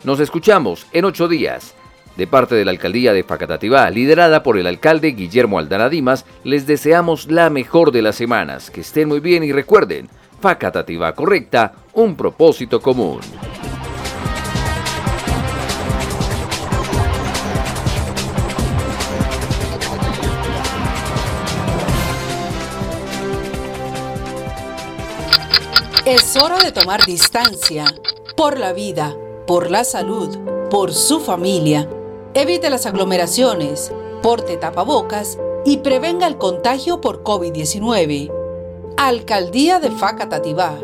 Nos 0.03 0.19
escuchamos 0.19 0.87
en 0.91 1.05
ocho 1.05 1.27
días. 1.27 1.75
De 2.17 2.25
parte 2.25 2.55
de 2.55 2.65
la 2.65 2.71
alcaldía 2.71 3.13
de 3.13 3.23
Facatativá, 3.23 3.87
liderada 3.91 4.41
por 4.41 4.57
el 4.57 4.65
alcalde 4.65 5.09
Guillermo 5.09 5.59
Aldana 5.59 5.87
Dimas, 5.87 6.25
les 6.43 6.65
deseamos 6.65 7.29
la 7.29 7.51
mejor 7.51 7.91
de 7.91 8.01
las 8.01 8.15
semanas. 8.15 8.71
Que 8.71 8.81
estén 8.81 9.07
muy 9.07 9.19
bien 9.19 9.43
y 9.43 9.51
recuerden, 9.51 10.09
Facatativá 10.41 11.13
correcta, 11.13 11.73
un 11.93 12.15
propósito 12.15 12.81
común. 12.81 13.19
Es 26.05 26.35
hora 26.35 26.59
de 26.59 26.71
tomar 26.71 27.03
distancia 27.03 27.85
por 28.37 28.59
la 28.59 28.73
vida, 28.73 29.17
por 29.47 29.71
la 29.71 29.83
salud, 29.83 30.37
por 30.69 30.93
su 30.93 31.19
familia. 31.19 31.89
Evite 32.35 32.69
las 32.69 32.85
aglomeraciones, 32.85 33.91
porte 34.21 34.55
tapabocas 34.57 35.39
y 35.65 35.77
prevenga 35.77 36.27
el 36.27 36.37
contagio 36.37 37.01
por 37.01 37.23
COVID-19. 37.23 38.31
Alcaldía 38.97 39.79
de 39.79 39.89
Facatativá. 39.89 40.77